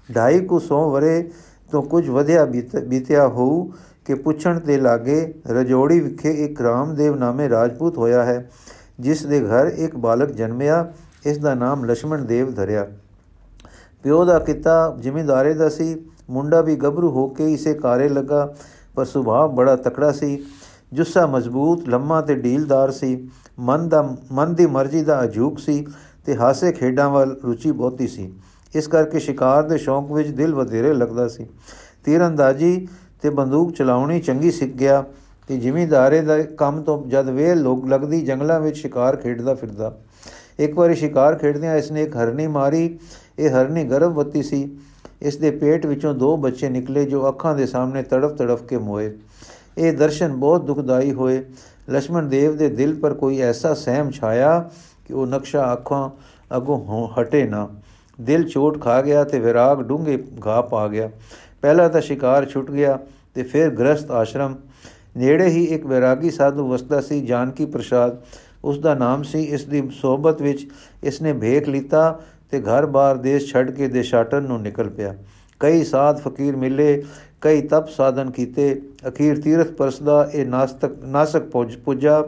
ਢਾਈ 0.10 0.40
ਕੁ 0.40 0.60
ਸੌ 0.60 0.90
ਵਰੇ 0.92 1.30
ਤੋਂ 1.72 1.82
ਕੁਝ 1.84 2.10
ਵਧਿਆ 2.10 2.46
ਬੀਤਿਆ 2.46 3.28
ਹੋਊ 3.28 3.64
ਕਿ 4.06 4.16
ਪੁੱਛਣ 4.16 4.60
ਤੇ 4.60 4.78
ਲਾਗੇ 4.78 5.34
ਰਜੋੜੀ 5.50 6.00
ਵਿਖੇ 6.00 6.32
ਇੱਕ 6.46 6.62
ਰਾਮਦੇਵ 6.62 7.16
ਨਾਮੇ 7.16 7.50
ਰਾਜਪੂਤ 7.50 7.98
ਹੋਇਆ 7.98 8.24
ਹੈ, 8.24 8.50
ਜਿਸ 9.00 9.26
ਦੇ 9.26 9.40
ਘਰ 9.42 9.68
ਇੱਕ 9.68 9.96
ਬਾਲਕ 9.96 10.32
ਜਨਮਿਆ, 10.32 10.94
ਇਸ 11.26 11.38
ਦਾ 11.38 11.54
ਨਾਮ 11.56 11.86
ਲక్ష్మణ 11.86 12.26
ਦੇਵ 12.26 12.52
ਧਰਿਆ। 12.52 12.88
ਪਿਓ 14.04 14.24
ਦਾ 14.26 14.40
ਕਿੱਤਾ 14.40 14.96
ਜ਼ਿਮੀਂਦਾਰੇ 15.00 15.54
ਦਾ 15.54 15.70
ਸੀ, 15.70 16.06
ਮੁੰਡਾ 16.30 16.62
ਵੀ 16.62 16.76
ਗੱਭਰੂ 16.76 17.12
ਹੋ 17.12 17.28
ਕੇ 17.28 17.54
ਇਸੇ 17.54 17.74
ਕਾਰੇ 17.74 18.10
ਲੱਗਾ। 18.10 18.54
ਪਰ 18.98 19.06
ਸੁਭਾਅ 19.06 19.48
ਬੜਾ 19.48 19.76
ਤਕੜਾ 19.76 20.12
ਸੀ। 20.12 20.44
ਜੁੱਸਾ 20.94 21.26
ਮਜ਼ਬੂਤ, 21.26 21.90
ਲੰਮਾ 21.90 22.22
ਤੇ 22.22 22.36
ਢੀਲਦਾਰ 22.36 22.92
ਸੀ। 22.92 23.30
ਮਨ 23.60 23.90
ਦਾ, 23.90 24.18
ਮਨ 24.32 24.54
ਦੀ 24.54 24.66
ਮਰਜ਼ੀ 24.66 25.02
ਦਾ 25.02 25.24
ਅਜੂਕ 25.24 25.60
ਸੀ 25.60 25.86
ਤੇ 26.26 26.36
ਹਾਸੇ 26.36 26.72
ਖੇਡਾਂ 26.72 27.10
ਵੱਲ 27.10 27.36
ਰੁਚੀ 27.44 27.72
ਬਹੁਤੀ 27.72 28.08
ਸੀ। 28.08 28.34
ਇਸ 28.76 28.88
ਕਰਕੇ 28.88 29.20
ਸ਼ਿਕਾਰ 29.20 29.64
ਦੇ 29.64 29.78
ਸ਼ੌਂਕ 29.78 30.12
ਵਿੱਚ 30.12 30.30
ਦਿਲ 30.30 30.56
ਵਧੇਰੇ 30.56 30.94
ਲੱਗਦਾ 30.94 31.28
ਸੀ। 31.28 31.46
ਤੀਰੰਦਾਜ਼ੀ 32.06 32.88
ਤੇ 33.22 33.30
ਬੰਦੂਕ 33.30 33.74
ਚਲਾਉਣੀ 33.74 34.20
ਚੰਗੀ 34.20 34.52
ਸਿੱਖ 34.52 34.72
ਗਿਆ 34.72 35.04
ਤੇ 35.48 35.58
ਜ਼ਿਮੀਂਦਾਰੇ 35.58 36.22
ਦਾ 36.22 36.42
ਕੰਮ 36.44 36.82
ਤੋਂ 36.82 37.04
ਜਦ 37.08 37.30
ਵੇ 37.30 37.56
ਲੋਕ 37.56 37.88
ਲੱਗਦੀ 37.88 38.22
ਜੰਗਲਾਂ 38.22 38.60
ਵਿੱਚ 38.60 38.78
ਸ਼ਿਕਾਰ 38.78 39.16
ਖੇਡਦਾ 39.16 39.54
ਫਿਰਦਾ। 39.54 39.98
ਇੱਕ 40.60 40.78
ਵਾਰੀ 40.78 40.96
ਸ਼ਿਕਾਰ 40.96 41.36
ਖੇਡਦਿਆਂ 41.36 41.76
ਇਸਨੇ 41.76 42.04
ਇੱਕ 42.04 42.18
ਹਰਨੀ 42.18 42.48
ਮਾਰੀ। 42.48 43.00
ਇਹ 43.40 43.50
ਹਰਨੀ 43.50 43.84
ਗਰਭਵਤੀ 43.84 44.44
ਸੀ। 44.44 44.78
ਇਸ 45.22 45.38
ਦੇ 45.38 45.52
ਪੇਟ 45.52 45.86
ਵਿੱਚੋਂ 45.86 46.14
ਦੋ 46.14 46.38
ਬੱਚੇ 46.38 46.70
ਨਿਕਲੇ 46.70 47.06
ਜੋ 47.06 47.30
ਅੱਖਾਂ 47.30 47.56
ਦੇ 47.56 47.66
ਸਾਹਮਣੇ 47.66 48.04
ਤੜਫ-ਤੜਫ 48.04 48.64
ਕੇ 48.64 48.78
ਮੋਏ। 48.78 49.18
ਇਹ 49.78 49.94
ਦਰਸ਼ਨ 49.94 50.36
ਬਹੁਤ 50.36 50.64
ਦੁਖਦਾਈ 50.64 51.12
ਹੋਏ। 51.12 51.46
ਲక్ష్మణ 51.90 52.28
ਦੇਵ 52.28 52.58
ਦੇ 52.58 52.70
ਦਿਲ 52.70 52.96
ਪਰ 52.96 53.14
ਕੋਈ 53.14 53.40
ਐਸਾ 53.40 53.74
ਸਹਿਮ 53.74 54.12
ਛਾਇਆ 54.12 54.70
ਕਿ 55.08 55.14
ਉਹ 55.14 55.28
ਨਕਸ਼ਾ 55.28 55.74
ਅੱਖਾਂ 55.74 56.10
ਅਗੋਂ 56.58 57.08
ਹਟੇ 57.22 57.48
ਨਾ। 57.48 57.70
ਦਿਲ 58.22 58.50
ਚੋਟ 58.50 58.82
ਖਾ 58.82 59.02
ਗਿਆ 59.02 59.24
ਤੇ 59.24 59.40
ਵਿਰਾਗ 59.40 59.82
ਡੂੰਘੇ 59.82 60.24
ਘਾ 60.48 60.62
ਪਾ 60.62 60.88
ਗਿਆ। 60.88 61.10
ਪਹਿਲਾ 61.62 61.88
ਤਾਂ 61.88 62.02
ਸ਼ਿਕਾਰ 62.02 62.46
ਛੁੱਟ 62.46 62.72
ਗਿਆ 62.72 63.00
ਤੇ 63.34 63.44
ਫਿਰ 63.44 63.70
ਗ੍ਰਸਤ 63.70 64.12
ਆਸ਼ਰਮ। 64.12 64.56
ਨੇੜੇ 65.18 65.46
ਹੀ 65.46 65.64
ਇੱਕ 65.64 65.86
ਵਿਰਾਗੀ 65.86 66.30
ਸਾਧੂ 66.30 66.70
ਵਸਦਾ 66.70 67.02
ਸੀ, 67.02 67.26
ਜਾਨਕੀ 67.26 67.66
ਪ੍ਰਸਾਦ। 67.66 68.18
ਉਸ 68.64 68.80
ਦਾ 68.80 68.94
ਨਾਮ 68.94 69.24
ਸੀ, 69.24 69.44
ਇਸ 69.44 69.66
ਦੀ 69.66 69.90
ਸਹਬਤ 70.02 70.42
ਵਿੱਚ 70.42 70.68
ਇਸ 71.04 71.22
ਨੇ 71.22 71.34
ਭੇਖ 71.34 71.70
ਲੀਤਾ 71.70 72.20
ਤੇ 72.52 72.60
ਘਰ-ਬਾਰ 72.62 73.18
ਦੇਸ਼ 73.18 73.52
ਛੱਡ 73.52 73.72
ਕੇ 73.72 73.88
ਦੇਸ਼ਾਟਨ 73.88 74.44
ਨੂੰ 74.44 74.62
ਨਿਕਲ 74.62 74.90
ਪਿਆ। 74.90 75.16
ਕਈ 75.62 75.84
ਸਾਧ 75.84 76.20
ਫਕੀਰ 76.20 76.56
ਮਿਲੇ, 76.56 77.04
ਕਈ 77.42 77.62
ਤਪ 77.62 77.88
ਸਾਧਨ 77.88 78.30
ਕੀਤੇ। 78.32 78.82
ਅਖੀਰ 79.08 79.42
ਤੀਰਥ 79.42 79.72
ਪਰਸਦਾ 79.72 80.30
ਇਹ 80.34 80.46
ਨਾਸਤਕ 80.46 80.96
ਨਾਸਕ 81.06 81.50
ਪੁੱਜਾ 81.86 82.22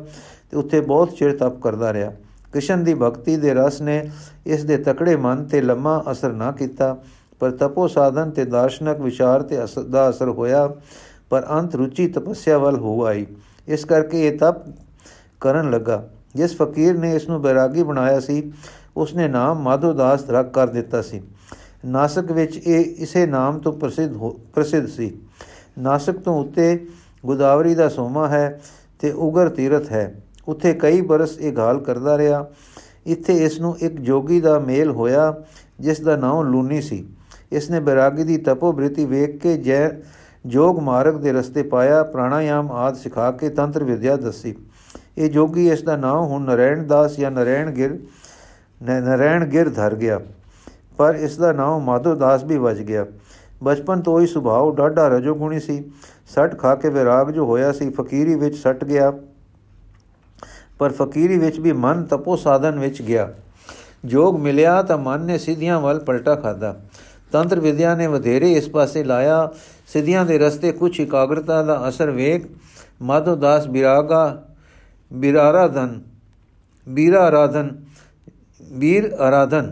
ਤੇ 0.52 0.58
ਉੱਥੇ 0.58 0.82
ਬਹੁਤ 0.82 1.16
ਚਿਰ 1.16 1.38
ਤਪ 1.38 1.60
ਕਰਦਾ 1.62 1.94
ਰਿਹਾ। 1.94 2.12
ਕ੍ਰਿਸ਼ਨ 2.52 2.84
ਦੀ 2.84 2.94
ਭਗਤੀ 2.94 3.36
ਦੇ 3.38 3.54
ਰਸ 3.54 3.82
ਨੇ 3.82 4.02
ਇਸ 4.48 4.64
ਦੇ 4.64 4.78
ਤਕੜੇ 4.78 5.16
ਮਨ 5.16 5.44
ਤੇ 5.44 5.62
ਲੰਮਾ 5.62 6.04
ਅਸਰ 6.12 6.32
ਨਾ 6.34 6.52
ਕੀਤਾ, 6.52 6.96
ਪਰ 7.42 7.52
ਤਪੋ 7.52 7.88
ਸਾਧਨ 7.88 8.32
ਤੇ 8.32 8.46
ਦਾਰਸ਼ਨਕ 8.46 9.00
ਵਿਚਾਰ 9.00 9.42
ਤੇ 9.42 9.64
ਅਸਰ 9.64 9.84
ਦਾ 9.84 10.10
ਅਸਰ 10.10 10.30
ਹੋਇਆ, 10.30 10.68
ਪਰ 11.30 11.46
ਅੰਤ 11.52 11.76
ਰੁਚੀ 11.76 12.08
ਤਪੱਸਿਆ 12.08 12.58
ਵੱਲ 12.58 12.76
ਹੋ 12.76 13.04
ਆਈ। 13.06 13.26
ਇਸ 13.68 13.86
ਕਰਕੇ 13.86 14.28
ਇਹ 14.28 14.38
ਤਪ 14.38 14.64
ਕਰਨ 15.42 15.70
ਲੱਗਾ। 15.72 16.04
ਜਿਸ 16.36 16.56
ਫਕੀਰ 16.58 16.98
ਨੇ 16.98 17.16
ਇਸ 17.16 17.28
ਨੂੰ 17.30 17.42
ਬੈਰਾਗੀ 17.42 17.84
ਬਣਾਇਆ 17.84 18.20
ਸੀ 18.20 18.42
ਉਸਨੇ 18.98 19.28
ਨਾਮ 19.28 19.60
ਮਾਧੋਦਾਸ 19.60 20.30
ਰੱਖ 20.30 20.54
ਕਰ 20.54 20.68
ਦਿੱਤਾ 20.68 21.02
ਸੀ। 21.02 21.22
ਨਾਸਕ 21.86 22.32
ਵਿੱਚ 22.32 22.58
ਇਹ 22.58 22.96
ਇਸੇ 22.96 23.26
ਨਾਮ 23.26 23.60
ਤੋਂ 23.60 23.74
ਪ੍ਰਸਿੱਧ 23.74 24.18
ਪ੍ਰਸਿੱਧ 24.54 24.86
ਸੀ। 24.86 25.18
ਨਾਸਕ 25.80 26.18
ਤੋਂ 26.18 26.40
ਉੱਤੇ 26.42 26.88
ਗੋਦਾਵਰੀ 27.26 27.76
ਦਾ 27.76 27.90
ਸੋਮਾ 27.90 28.28
ਹੈ 28.28 28.62
ਤੇ 29.00 29.12
ਉਗਰ 29.12 29.50
ਤੀਰਥ 29.50 29.92
ਹੈ। 29.92 30.22
ਉੱਥੇ 30.48 30.74
ਕਈ 30.74 31.02
ਬਰਸ 31.02 31.38
ਇਹ 31.40 31.52
ਗਾਲ 31.52 31.80
ਕਰਦਾ 31.80 32.18
ਰਿਹਾ। 32.18 32.46
ਇੱਥੇ 33.06 33.38
ਇਸ 33.46 33.60
ਨੂੰ 33.60 33.78
ਇੱਕ 33.80 34.02
ਜੋਗੀ 34.02 34.42
ਦਾ 34.42 34.60
ਮੇਲ 34.60 34.90
ਹੋਇਆ, 34.90 35.44
ਜਿਸ 35.80 36.02
ਦਾ 36.02 36.16
ਨਾਮ 36.16 36.52
ਲੂਨੀ 36.52 36.82
ਸੀ। 36.82 37.06
ਇਸ 37.52 37.70
ਨੇ 37.70 37.80
ਬੈਰਾਗੀ 37.80 38.24
ਦੀ 38.24 38.38
ਤਪੋਬ੍ਰਿਤੀ 38.38 39.06
ਵੇਖ 39.06 39.38
ਕੇ 39.38 39.58
ਜੈ 39.58 39.90
ਜੋਗ 40.46 40.80
ਮਾਰਗ 40.80 41.14
ਦੇ 41.14 41.32
ਰਸਤੇ 41.32 41.64
ਪਾਇਆ, 41.64 42.04
ਪ੍ਰਾਣਾਯਾਮ 42.04 42.72
ਆਦ 42.72 42.96
ਸਿਖਾ 42.96 43.32
ਕੇ 43.32 43.50
ਤੰਤਰ 43.50 43.84
ਵਿਦਿਆ 43.84 44.16
ਦੱਸੀ। 44.16 44.56
ਇਹ 45.18 45.30
ਜੋਗੀ 45.30 45.70
ਇਸ 45.70 45.84
ਦਾ 45.84 45.96
ਨਾਮ 45.96 46.26
ਹੁਣ 46.26 46.42
ਨਰੈਣ 46.42 46.84
ਦਾਸ 46.84 47.18
ਜਾਂ 47.18 47.32
ਨਰੈਣ 47.32 47.72
ਗਿਰ 47.72 48.00
ਨਰੈਣ 48.82 49.46
ਗਿਰ 49.46 49.70
ਧਰ 49.70 49.96
ਗਿਆ। 49.96 50.20
ਪਰ 50.98 51.16
ਇਸ 51.16 51.38
ਦਾ 51.38 51.52
ਨਾਮ 51.52 51.84
ਮਾਧੋ 51.84 52.16
ਦਾਸ 52.16 52.44
ਵੀ 52.44 52.58
ਵਜ 52.58 52.82
ਗਿਆ। 52.82 53.06
ਬਚਪਨ 53.64 54.02
ਤੋਂ 54.02 54.20
ਹੀ 54.22 54.28
ਸੁਭਾਅ 54.28 54.76
ਡਾਢਾ 54.76 55.08
ਰਜੋਗੁਣੀ 55.08 55.60
ਸੀ। 55.60 55.84
ਸੱਟ 56.36 56.58
ਖਾ 56.60 56.76
ਕੇ 56.76 56.90
ਵਿਰਾਗ 56.90 57.32
ਜੋ 57.32 57.46
ਹੋਇਆ 57.46 57.72
ਸੀ, 57.72 57.90
ਫਕੀਰੀ 57.90 58.36
ਵਿੱਚ 58.36 58.56
ਸੱਟ 58.56 58.84
ਗਿਆ। 58.84 59.14
ਪਰ 60.80 60.92
ਫਕੀਰੀ 60.92 61.38
ਵਿੱਚ 61.38 61.60
ਵੀ 61.60 61.72
ਮਨ 61.72 62.04
ਤਪੋ 62.04 62.36
ਸਾਧਨ 62.36 62.80
ਵਿੱਚ 62.80 63.02
ਗਿਆ। 63.02 63.34
ਜੋਗ 64.06 64.40
ਮਿਲਿਆ 64.40 64.82
ਤਾਂ 64.82 64.98
ਮਨ 64.98 65.22
ਨੇ 65.22 65.38
ਸਿੱਧੀਆਂ 65.38 65.80
ਵੱਲ 65.82 66.00
ਪਲਟਾ 66.00 66.36
ਖਾਦਾ 66.36 66.76
ਤੰਤਰ 67.32 67.60
ਵਿਦਿਆ 67.60 67.96
ਨੇ 67.96 68.08
ਵਧੇਰੇ 68.08 68.52
ਇਸ 68.54 68.70
ਪਾਸੇ 68.70 69.04
ਲਾਇਆ। 69.04 69.50
ਸਿੱਧੀਆਂ 69.88 70.26
ਦੇ 70.26 70.38
ਰਸਤੇ 70.38 70.72
ਕੁਝ 70.72 71.00
ਇਕਾਗਰਤਾ 71.00 71.64
ਦਾ 71.64 71.90
ਅਸਰ 71.90 72.12
ਵੇਖ 72.12 72.46
ਮਾਧੋ 73.02 73.36
ਦਾਸ 73.36 73.68
ਬਿਰਾਗਾ 73.68 74.44
ਬਿਰਾਰਾਧਨ 75.14 76.02
ਬੀਰਾ 76.90 77.24
ਆਰਾਧਨ 77.26 77.70
ਵੀਰ 78.62 79.12
ਆਰਾਧਨ 79.20 79.72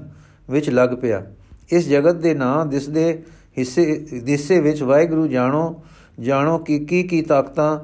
ਵਿੱਚ 0.49 0.69
ਲੱਗ 0.69 0.89
ਪਿਆ। 0.89 1.23
ਇਸ 1.73 1.87
ਜਗਤ 1.87 2.15
ਦੇ 2.15 2.33
ਨਾਂ 2.33 2.65
ਦਿਸਦੇ 2.65 3.23
ਹਿੱਸੇ, 3.57 3.85
ਦਿਸੇ 4.23 4.59
ਵਿੱਚ 4.59 4.83
ਵਾਹਿਗੁਰੂ 4.83 5.27
ਜਾਣੋ 5.27 5.83
ਜਾਣੋ 6.19 6.57
ਕਿ 6.57 6.79
ਕੀ 6.79 7.03
ਕੀ 7.03 7.21
ਤਾਕਤਾਂ 7.21 7.79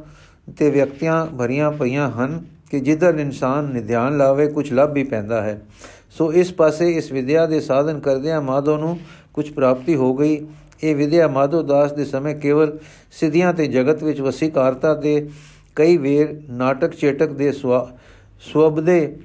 ਤੇ 0.57 0.69
ਵਿਅਕਤੀਆਂ 0.71 1.25
ਭਰੀਆਂ 1.25 1.71
ਪਈਆਂ 1.71 2.09
ਹਨ 2.11 2.43
ਕਿ 2.71 2.79
ਜਿੱਧਰ 2.79 3.15
ਇਨਸਾਨ 3.15 3.65
ਨਿਧਿਆਨ 3.65 4.17
ਲਾਵੇ 4.17 4.47
ਕੁਝ 4.47 4.71
ਲੱਭ 4.73 4.93
ਵੀ 4.93 5.03
ਪੈਂਦਾ 5.03 5.41
ਹੈ। 5.41 5.61
ਸੋ 6.09 6.31
ਇਸ 6.33 6.53
ਪਾਸੇ 6.53 6.91
ਇਸ 6.91 7.11
ਵਿਦਿਆ 7.11 7.45
ਦੇ 7.45 7.59
ਸਾਧਨ 7.59 7.99
ਕਰਦਿਆਂ 7.99 8.41
ਮਾਧੋ 8.41 8.77
ਨੂੰ 8.77 8.97
ਕੁਝ 9.33 9.49
ਪ੍ਰਾਪਤੀ 9.51 9.95
ਹੋ 9.95 10.13
ਗਈ। 10.15 10.45
ਇਹ 10.83 10.95
ਵਿਦਿਆ 10.95 11.27
ਮਾਧੋ 11.27 11.61
ਦਾਸ 11.63 11.91
ਦੇ 11.91 12.05
ਸਮੇਂ 12.05 12.35
ਕੇਵਲ 12.35 12.77
ਸਿੱਧੀਆਂ 13.11 13.53
ਤੇ 13.53 13.67
ਜਗਤ 13.67 14.03
ਵਿੱਚ 14.03 14.21
ਵਸੀਕਾਰਤਾ 14.21 14.93
ਦੇ 14.93 15.29
ਕਈ 15.75 15.97
ਵੇਰ 15.97 16.35
ਨਾਟਕ 16.49 16.95
ਚੇਟਕ 16.95 17.31
ਦੇ 17.31 17.51
ਸਵਬਦੇ 17.51 19.15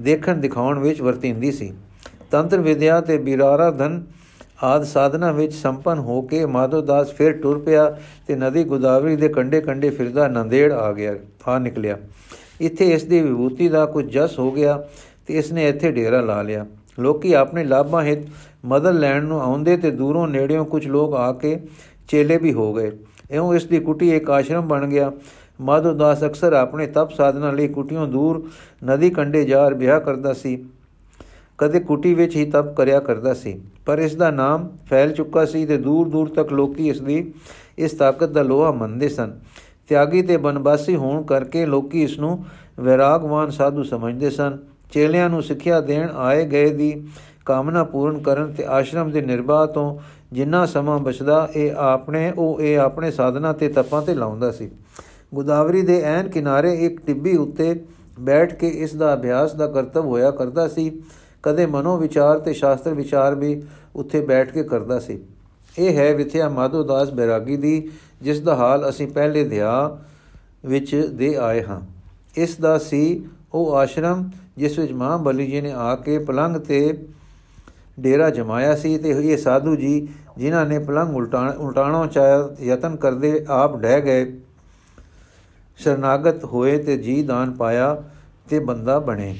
ਦੇਖਣ 0.00 0.40
ਦਿਖਾਉਣ 0.40 0.78
ਵਿੱਚ 0.78 1.00
ਵਰਤਿੰਦੀ 1.02 1.52
ਸੀ। 1.52 1.72
ਤੰਤਰ 2.30 2.58
ਵਿਦਿਆ 2.58 3.00
ਤੇ 3.00 3.18
ਬਿਰਾਰਾ 3.18 3.70
ਧਨ 3.70 4.02
ਆਦ 4.64 4.82
ਸਾਧਨਾ 4.84 5.30
ਵਿੱਚ 5.32 5.52
ਸੰਪਨ 5.52 5.98
ਹੋ 5.98 6.20
ਕੇ 6.22 6.44
ਮਾਧੋ 6.46 6.80
ਦਾਸ 6.80 7.12
ਫਿਰ 7.12 7.32
ਟੁਰ 7.32 7.58
ਪਿਆ 7.58 7.88
ਤੇ 8.26 8.36
ਨਦੀ 8.36 8.64
ਗੋਦਾਵਰੀ 8.64 9.16
ਦੇ 9.16 9.28
ਕੰਡੇ 9.28 9.60
ਕੰਡੇ 9.60 9.90
ਫਿਰਦਾ 9.90 10.26
ਨੰਦੇੜ 10.28 10.72
ਆ 10.72 10.92
ਗਿਆ, 10.92 11.14
ਆ 11.48 11.58
ਨਿਕਲਿਆ। 11.58 11.98
ਇੱਥੇ 12.60 12.92
ਇਸ 12.92 13.04
ਦੀ 13.04 13.20
ਵਿਭੂਤੀ 13.20 13.68
ਦਾ 13.68 13.84
ਕੁਝ 13.86 14.04
ਜਸ 14.06 14.38
ਹੋ 14.38 14.50
ਗਿਆ 14.52 14.76
ਤੇ 15.26 15.38
ਇਸ 15.38 15.52
ਨੇ 15.52 15.68
ਇੱਥੇ 15.68 15.90
ਡੇਰਾ 15.90 16.20
ਲਾ 16.20 16.40
ਲਿਆ। 16.42 16.66
ਲੋਕੀ 16.98 17.32
ਆਪਣੇ 17.32 17.64
ਲਾਭਾਂ 17.64 18.02
ਹਿਤ 18.02 18.26
ਮਦਦ 18.64 18.96
ਲੈਣ 18.96 19.24
ਨੂੰ 19.24 19.40
ਆਉਂਦੇ 19.42 19.76
ਤੇ 19.76 19.90
ਦੂਰੋਂ 19.90 20.26
ਨੇੜਿਓਂ 20.28 20.64
ਕੁਝ 20.64 20.86
ਲੋਕ 20.86 21.14
ਆ 21.14 21.32
ਕੇ 21.32 21.58
ਚੇਲੇ 22.08 22.36
ਵੀ 22.36 22.52
ਹੋ 22.52 22.72
ਗਏ। 22.74 22.90
ਇਉਂ 23.30 23.54
ਇਸ 23.54 23.64
ਦੀ 23.64 23.78
ਕੁਟੀ 23.78 24.10
ਇੱਕ 24.10 24.30
ਆਸ਼ਰਮ 24.30 24.68
ਬਣ 24.68 24.86
ਗਿਆ। 24.86 25.10
ਮਾਧੋ 25.60 25.92
ਦਾਸ 25.92 26.24
ਅਕਸਰ 26.24 26.52
ਆਪਣੇ 26.52 26.86
ਤਪ 26.86 27.10
ਸਾਧਨਾ 27.10 27.50
ਲਈ 27.50 27.68
ਕੁਟੀਆਂ 27.68 28.06
ਦੂਰ 28.06 28.42
ਨਦੀ 28.84 29.10
ਕੰਡੇ 29.10 29.44
ਜਾ 29.44 29.70
ਰਿਹਾ 29.70 29.98
ਕਰਦਾ 29.98 30.32
ਸੀ। 30.32 30.64
ਕਦੇ 31.58 31.80
ਕੁਟੀ 31.80 32.14
ਵਿੱਚ 32.14 32.36
ਹੀ 32.36 32.44
ਤਪ 32.44 32.74
ਕਰਿਆ 32.74 33.00
ਕਰਦਾ 33.00 33.34
ਸੀ। 33.34 33.60
ਪਰ 33.86 33.98
ਇਸ 33.98 34.14
ਦਾ 34.14 34.30
ਨਾਮ 34.30 34.68
ਫੈਲ 34.90 35.12
ਚੁੱਕਾ 35.12 35.44
ਸੀ 35.44 35.66
ਤੇ 35.66 35.76
ਦੂਰ 35.76 36.08
ਦੂਰ 36.08 36.28
ਤੱਕ 36.28 36.52
ਲੋਕੀ 36.52 36.88
ਇਸ 36.88 37.00
ਦੀ 37.00 37.32
ਇਸ 37.78 37.92
ਤਾਕਤ 37.92 38.28
ਦਾ 38.28 38.42
ਲੋਹਾ 38.42 38.70
ਮੰਨਦੇ 38.70 39.08
ਸਨ। 39.08 39.38
ਤਿਆਗੀ 39.88 40.22
ਤੇ 40.22 40.36
ਬਨਵਾਸੀ 40.36 40.96
ਹੋਣ 40.96 41.22
ਕਰਕੇ 41.22 41.66
ਲੋਕੀ 41.66 42.02
ਇਸ 42.02 42.18
ਨੂੰ 42.18 42.44
ਵਿਰਾਗਵਾਨ 42.80 43.50
ਸਾਧੂ 43.50 43.82
ਸਮਝਦੇ 43.82 44.30
ਸਨ। 44.30 44.58
ਚੇਲਿਆਂ 44.92 45.28
ਨੂੰ 45.30 45.42
ਸਿੱਖਿਆ 45.42 45.80
ਦੇਣ 45.80 46.08
ਆਏ 46.16 46.44
ਗਏ 46.46 46.70
ਦੀ 46.70 46.92
ਕਾਮਨਾ 47.46 47.84
ਪੂਰਨ 47.84 48.18
ਕਰਨ 48.18 48.52
ਤੇ 48.52 48.64
ਆਸ਼ਰਮ 48.64 49.10
ਦੇ 49.10 49.20
ਨਿਰਵਾਹ 49.20 49.66
ਤੋਂ 49.66 49.98
ਜਿੰਨਾ 50.32 50.66
ਸਮਾਂ 50.66 50.98
ਬਚਦਾ, 50.98 51.48
ਇਹ 51.56 51.72
ਆਪਣੇ, 51.72 52.32
ਉਹ 52.38 52.60
ਇਹ 52.60 52.78
ਆਪਣੇ 52.78 53.10
ਸਾਧਨਾ 53.10 53.52
ਤੇ 53.52 53.68
ਤਪਾਂ 53.68 54.02
ਤੇ 54.02 54.14
ਲਾਉਂਦਾ 54.14 54.50
ਸੀ। 54.50 54.70
ਗੋਦਾਵਰੀ 55.32 55.82
ਦੇ 55.82 56.00
ਐਨ 56.02 56.28
ਕਿਨਾਰੇ 56.28 56.72
ਇੱਕ 56.86 57.00
ਟਿੱਬੀ 57.00 57.36
ਉੱਤੇ 57.36 57.74
ਬੈਠ 58.20 58.54
ਕੇ 58.54 58.68
ਇਸ 58.68 58.94
ਦਾ 58.94 59.12
ਅਭਿਆਸ 59.14 59.52
ਦਾ 59.54 59.66
ਕਰਤਵ 59.66 60.06
ਹੋਇਆ 60.06 60.30
ਕਰਦਾ 60.30 60.66
ਸੀ। 60.68 60.90
ਕਦੇ 61.42 61.66
ਮਨੋ 61.66 61.96
ਵਿਚਾਰ 61.98 62.38
ਤੇ 62.38 62.52
ਸ਼ਾਸਤਰ 62.52 62.94
ਵਿਚਾਰ 62.94 63.34
ਵੀ 63.34 63.62
ਉੱਥੇ 63.96 64.20
ਬੈਠ 64.20 64.50
ਕੇ 64.50 64.62
ਕਰਦਾ 64.64 64.98
ਸੀ। 64.98 65.18
ਇਹ 65.78 65.96
ਹੈ 65.96 66.12
ਵਿਥਿਆ 66.14 66.48
ਮਾਧੋ 66.48 66.82
ਦਾਸ 66.82 67.10
ਬੈਰਾਗੀ 67.10 67.56
ਦੀ, 67.56 67.90
ਜਿਸ 68.22 68.40
ਦਾ 68.40 68.54
ਹਾਲ 68.56 68.88
ਅਸੀਂ 68.88 69.06
ਪਹਿਲੇ 69.08 69.44
ਧਿਆ 69.44 69.98
ਵਿੱਚ 70.64 70.94
ਦੇ 71.14 71.34
ਆਏ 71.36 71.62
ਹਾਂ। 71.62 71.80
ਇਸ 72.36 72.56
ਦਾ 72.60 72.76
ਸੀ 72.78 73.24
ਉਹ 73.54 73.74
ਆਸ਼ਰਮ, 73.74 74.30
ਜਿਸ 74.58 74.78
ਵਿੱਚ 74.78 74.92
ਮਾਂ 74.92 75.16
ਬਲੀ 75.18 75.46
ਜੀ 75.46 75.60
ਨੇ 75.60 75.72
ਆ 75.72 75.94
ਕੇ 75.96 76.18
ਪਲੰਗ 76.18 76.56
ਤੇ 76.58 77.06
ਡੇਰਾ 78.00 78.28
ਜਮਾਇਆ 78.30 78.74
ਸੀ 78.76 78.96
ਤੇ 78.98 79.10
ਇਹ 79.10 79.36
ਸਾਧੂ 79.36 79.74
ਜੀ, 79.76 80.08
ਜਿਨ੍ਹਾਂ 80.38 80.66
ਨੇ 80.66 80.78
ਪਲੰਗ 80.78 81.16
ਉਲਟਾਣੋਂ 81.16 82.06
ਚਾਹਿਆ 82.06 82.48
ਯਤਨ 82.62 82.96
ਕਰਦੇ 82.96 83.44
ਆਪ 83.48 83.76
ਡਹਿ 83.76 84.00
ਗਏ। 84.00 84.32
ਸ਼ਰਨਾਗਤ 85.80 86.44
ਹੋਏ 86.44 86.78
ਤੇ 86.78 86.96
ਜੀ 86.96 87.22
ਦਾਨ 87.22 87.52
ਪਾਇਆ 87.52 88.02
ਤੇ 88.48 88.58
ਬੰਦਾ 88.58 88.98
ਬਣੇ। 88.98 89.34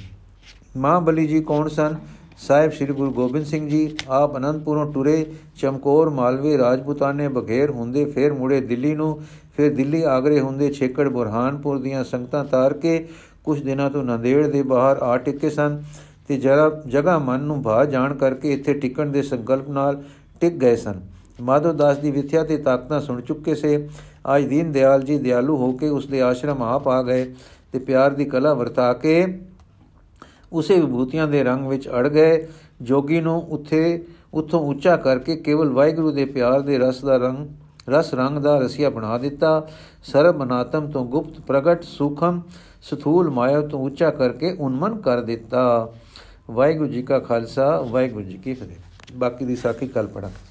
ਮਾਂ 0.76 1.00
ਬਲੀ 1.00 1.26
ਜੀ 1.26 1.40
ਕੌਣ 1.40 1.68
ਸਨ? 1.68 1.94
ਸਾਹਿਬ 2.38 2.70
ਸ੍ਰੀ 2.70 2.87
ਗੁਰੂ 2.87 3.11
ਗੋਬਿੰਦ 3.11 3.46
ਸਿੰਘ 3.46 3.68
ਜੀ, 3.68 3.96
ਆਪ 4.09 4.37
ਅਨੰਦਪੁਰੋਂ 4.37 4.92
ਟੁਰੇ, 4.92 5.26
ਚਮਕੌਰ 5.57 6.11
ਮਾਲਵੇ 6.11 6.59
ਰਾਜਪੂਤਾਨੇ 6.59 7.29
ਬਘੇਰ 7.29 7.70
ਹੁੰਦੇ 7.70 8.05
ਫੇਰ 8.05 8.33
ਮੁੜੇ 8.33 8.61
ਦਿੱਲੀ 8.61 8.94
ਨੂੰ, 8.94 9.22
ਫਿਰ 9.57 9.74
ਦਿੱਲੀ 9.74 10.03
ਆਗਰੇ 10.03 10.40
ਹੁੰਦੇ 10.40 10.70
ਛੇਕੜ 10.72 11.09
ਬੁਰਹਾਨਪੁਰ 11.09 11.79
ਦੀਆਂ 11.79 12.05
ਸੰਗਤਾਂ 12.05 12.44
ਤਾਰ 12.44 12.72
ਕੇ 12.72 13.09
ਕੁਝ 13.44 13.62
ਦਿਨਾਂ 13.62 13.90
ਤੋਂ 13.90 14.05
ਨੰਦੇੜ 14.05 14.46
ਦੇ 14.46 14.62
ਬਾਹਰ 14.62 14.96
ਆ 14.96 15.16
ਟਿੱਕੇ 15.18 15.50
ਸਨ 15.50 15.83
ਤੇ 16.29 16.37
ਜਰਾ 16.37 16.70
ਜਗਾ 16.87 17.18
ਮਨ 17.18 17.40
ਨੂੰ 17.40 17.62
ਭਾ 17.62 17.85
ਜਾਣ 17.85 18.14
ਕਰਕੇ 18.14 18.53
ਇੱਥੇ 18.53 18.74
ਟਿਕਣ 18.74 19.07
ਦੇ 19.07 19.22
ਸੰਕਲਪ 19.22 19.68
ਨਾਲ 19.68 20.03
ਟਿਕ 20.40 20.55
ਗਏ 20.55 20.76
ਸਨ। 20.76 21.00
ਮਾਧੋ 21.40 21.72
ਦਾਸ 21.72 21.98
ਦੀ 21.98 22.11
ਵਿਥਿਆ 22.11 22.44
ਤੇ 22.44 22.57
ਤਾਕਤਾਂ 22.57 23.00
ਸੁਣ 23.00 23.20
ਚੁੱਕੇ 23.20 23.55
ਸੇ। 23.55 23.88
ਅੱਜ 24.37 24.44
ਦੀਨ 24.44 24.72
ਦਿਆਲ 24.72 25.02
ਜੀ 25.02 25.18
ਦਿਆਲੂ 25.18 25.56
ਹੋ 25.56 25.72
ਕੇ 25.72 25.88
ਉਸ 25.88 26.06
ਦੇ 26.06 26.22
ਆਸ਼ਰਮ 26.22 26.62
ਆਪ 26.62 26.88
ਆ 26.88 27.02
ਗਏ 27.02 27.35
ਤੇ 27.72 27.78
ਪਿਆਰ 27.78 28.11
ਦੀ 28.11 28.24
ਕਲਾ 28.24 28.54
ਵਰਤਾ 28.54 28.92
ਕੇ 28.92 29.40
ਉਸੇ 30.52 30.80
ਵਿਭੂਤੀਆਂ 30.80 31.28
ਦੇ 31.28 31.44
ਰੰਗ 31.44 31.66
ਵਿੱਚ 31.66 31.88
ਅੜ 31.88 32.09
ਗਏ। 32.09 32.48
ਜੋਗੀ 32.83 33.20
ਨੂੰ 33.20 33.42
ਉੱਥੇ, 33.42 34.04
ਉੱਥੋਂ 34.35 34.61
ਉੱਚਾ 34.61 34.96
ਕਰਕੇ 34.96 35.37
ਕੇਵਲ 35.37 35.68
ਵਾਹਿਗੁਰੂ 35.68 36.11
ਦੇ 36.11 36.24
ਪਿਆਰ 36.24 36.61
ਦੇ 36.61 36.78
ਰਸ 36.78 37.04
ਦਾ 37.04 37.16
ਰੰਗ, 37.16 37.48
ਰਸ 37.88 38.14
ਰੰਗ 38.14 38.38
ਦਾ 38.38 38.59
ਰਸੀਆ 38.59 38.90
ਬਣਾ 38.90 39.18
ਦਿੱਤਾ। 39.18 39.68
ਸਰਬ 40.04 40.42
ਅਨਾਤਮ 40.42 40.90
ਤੋਂ 40.90 41.04
ਗੁਪਤ 41.04 41.40
ਪ੍ਰਗਟ 41.40 41.83
ਸੁਖਮ, 41.83 42.42
ਸਥੂਲ 42.83 43.30
ਮਾਇਆ 43.30 43.61
ਤੋਂ 43.61 43.80
ਉੱਚਾ 43.80 44.11
ਕਰਕੇ 44.11 44.56
ਉਨਮਨ 44.61 44.96
ਕਰ 44.96 45.20
ਦਿੱਤਾ। 45.20 45.92
ਵਾਹਿਗੁਰੂ 46.50 46.88
ਜੀ 46.88 47.02
ਕਾ 47.02 47.18
ਖਾਲਸਾ, 47.18 47.80
ਵਾਹਿਗੁਰੂ 47.80 48.24
ਜੀ 48.24 48.37
ਕੀ 48.37 48.54
ਫਤਿਹ। 48.54 48.76
ਬਾਕੀ 49.14 49.44
ਦੀ 49.44 49.56
ਸਾਖੀ 49.56 49.87
ਕੱਲ 49.87 50.06
ਪੜਾਂਗੇ। 50.06 50.49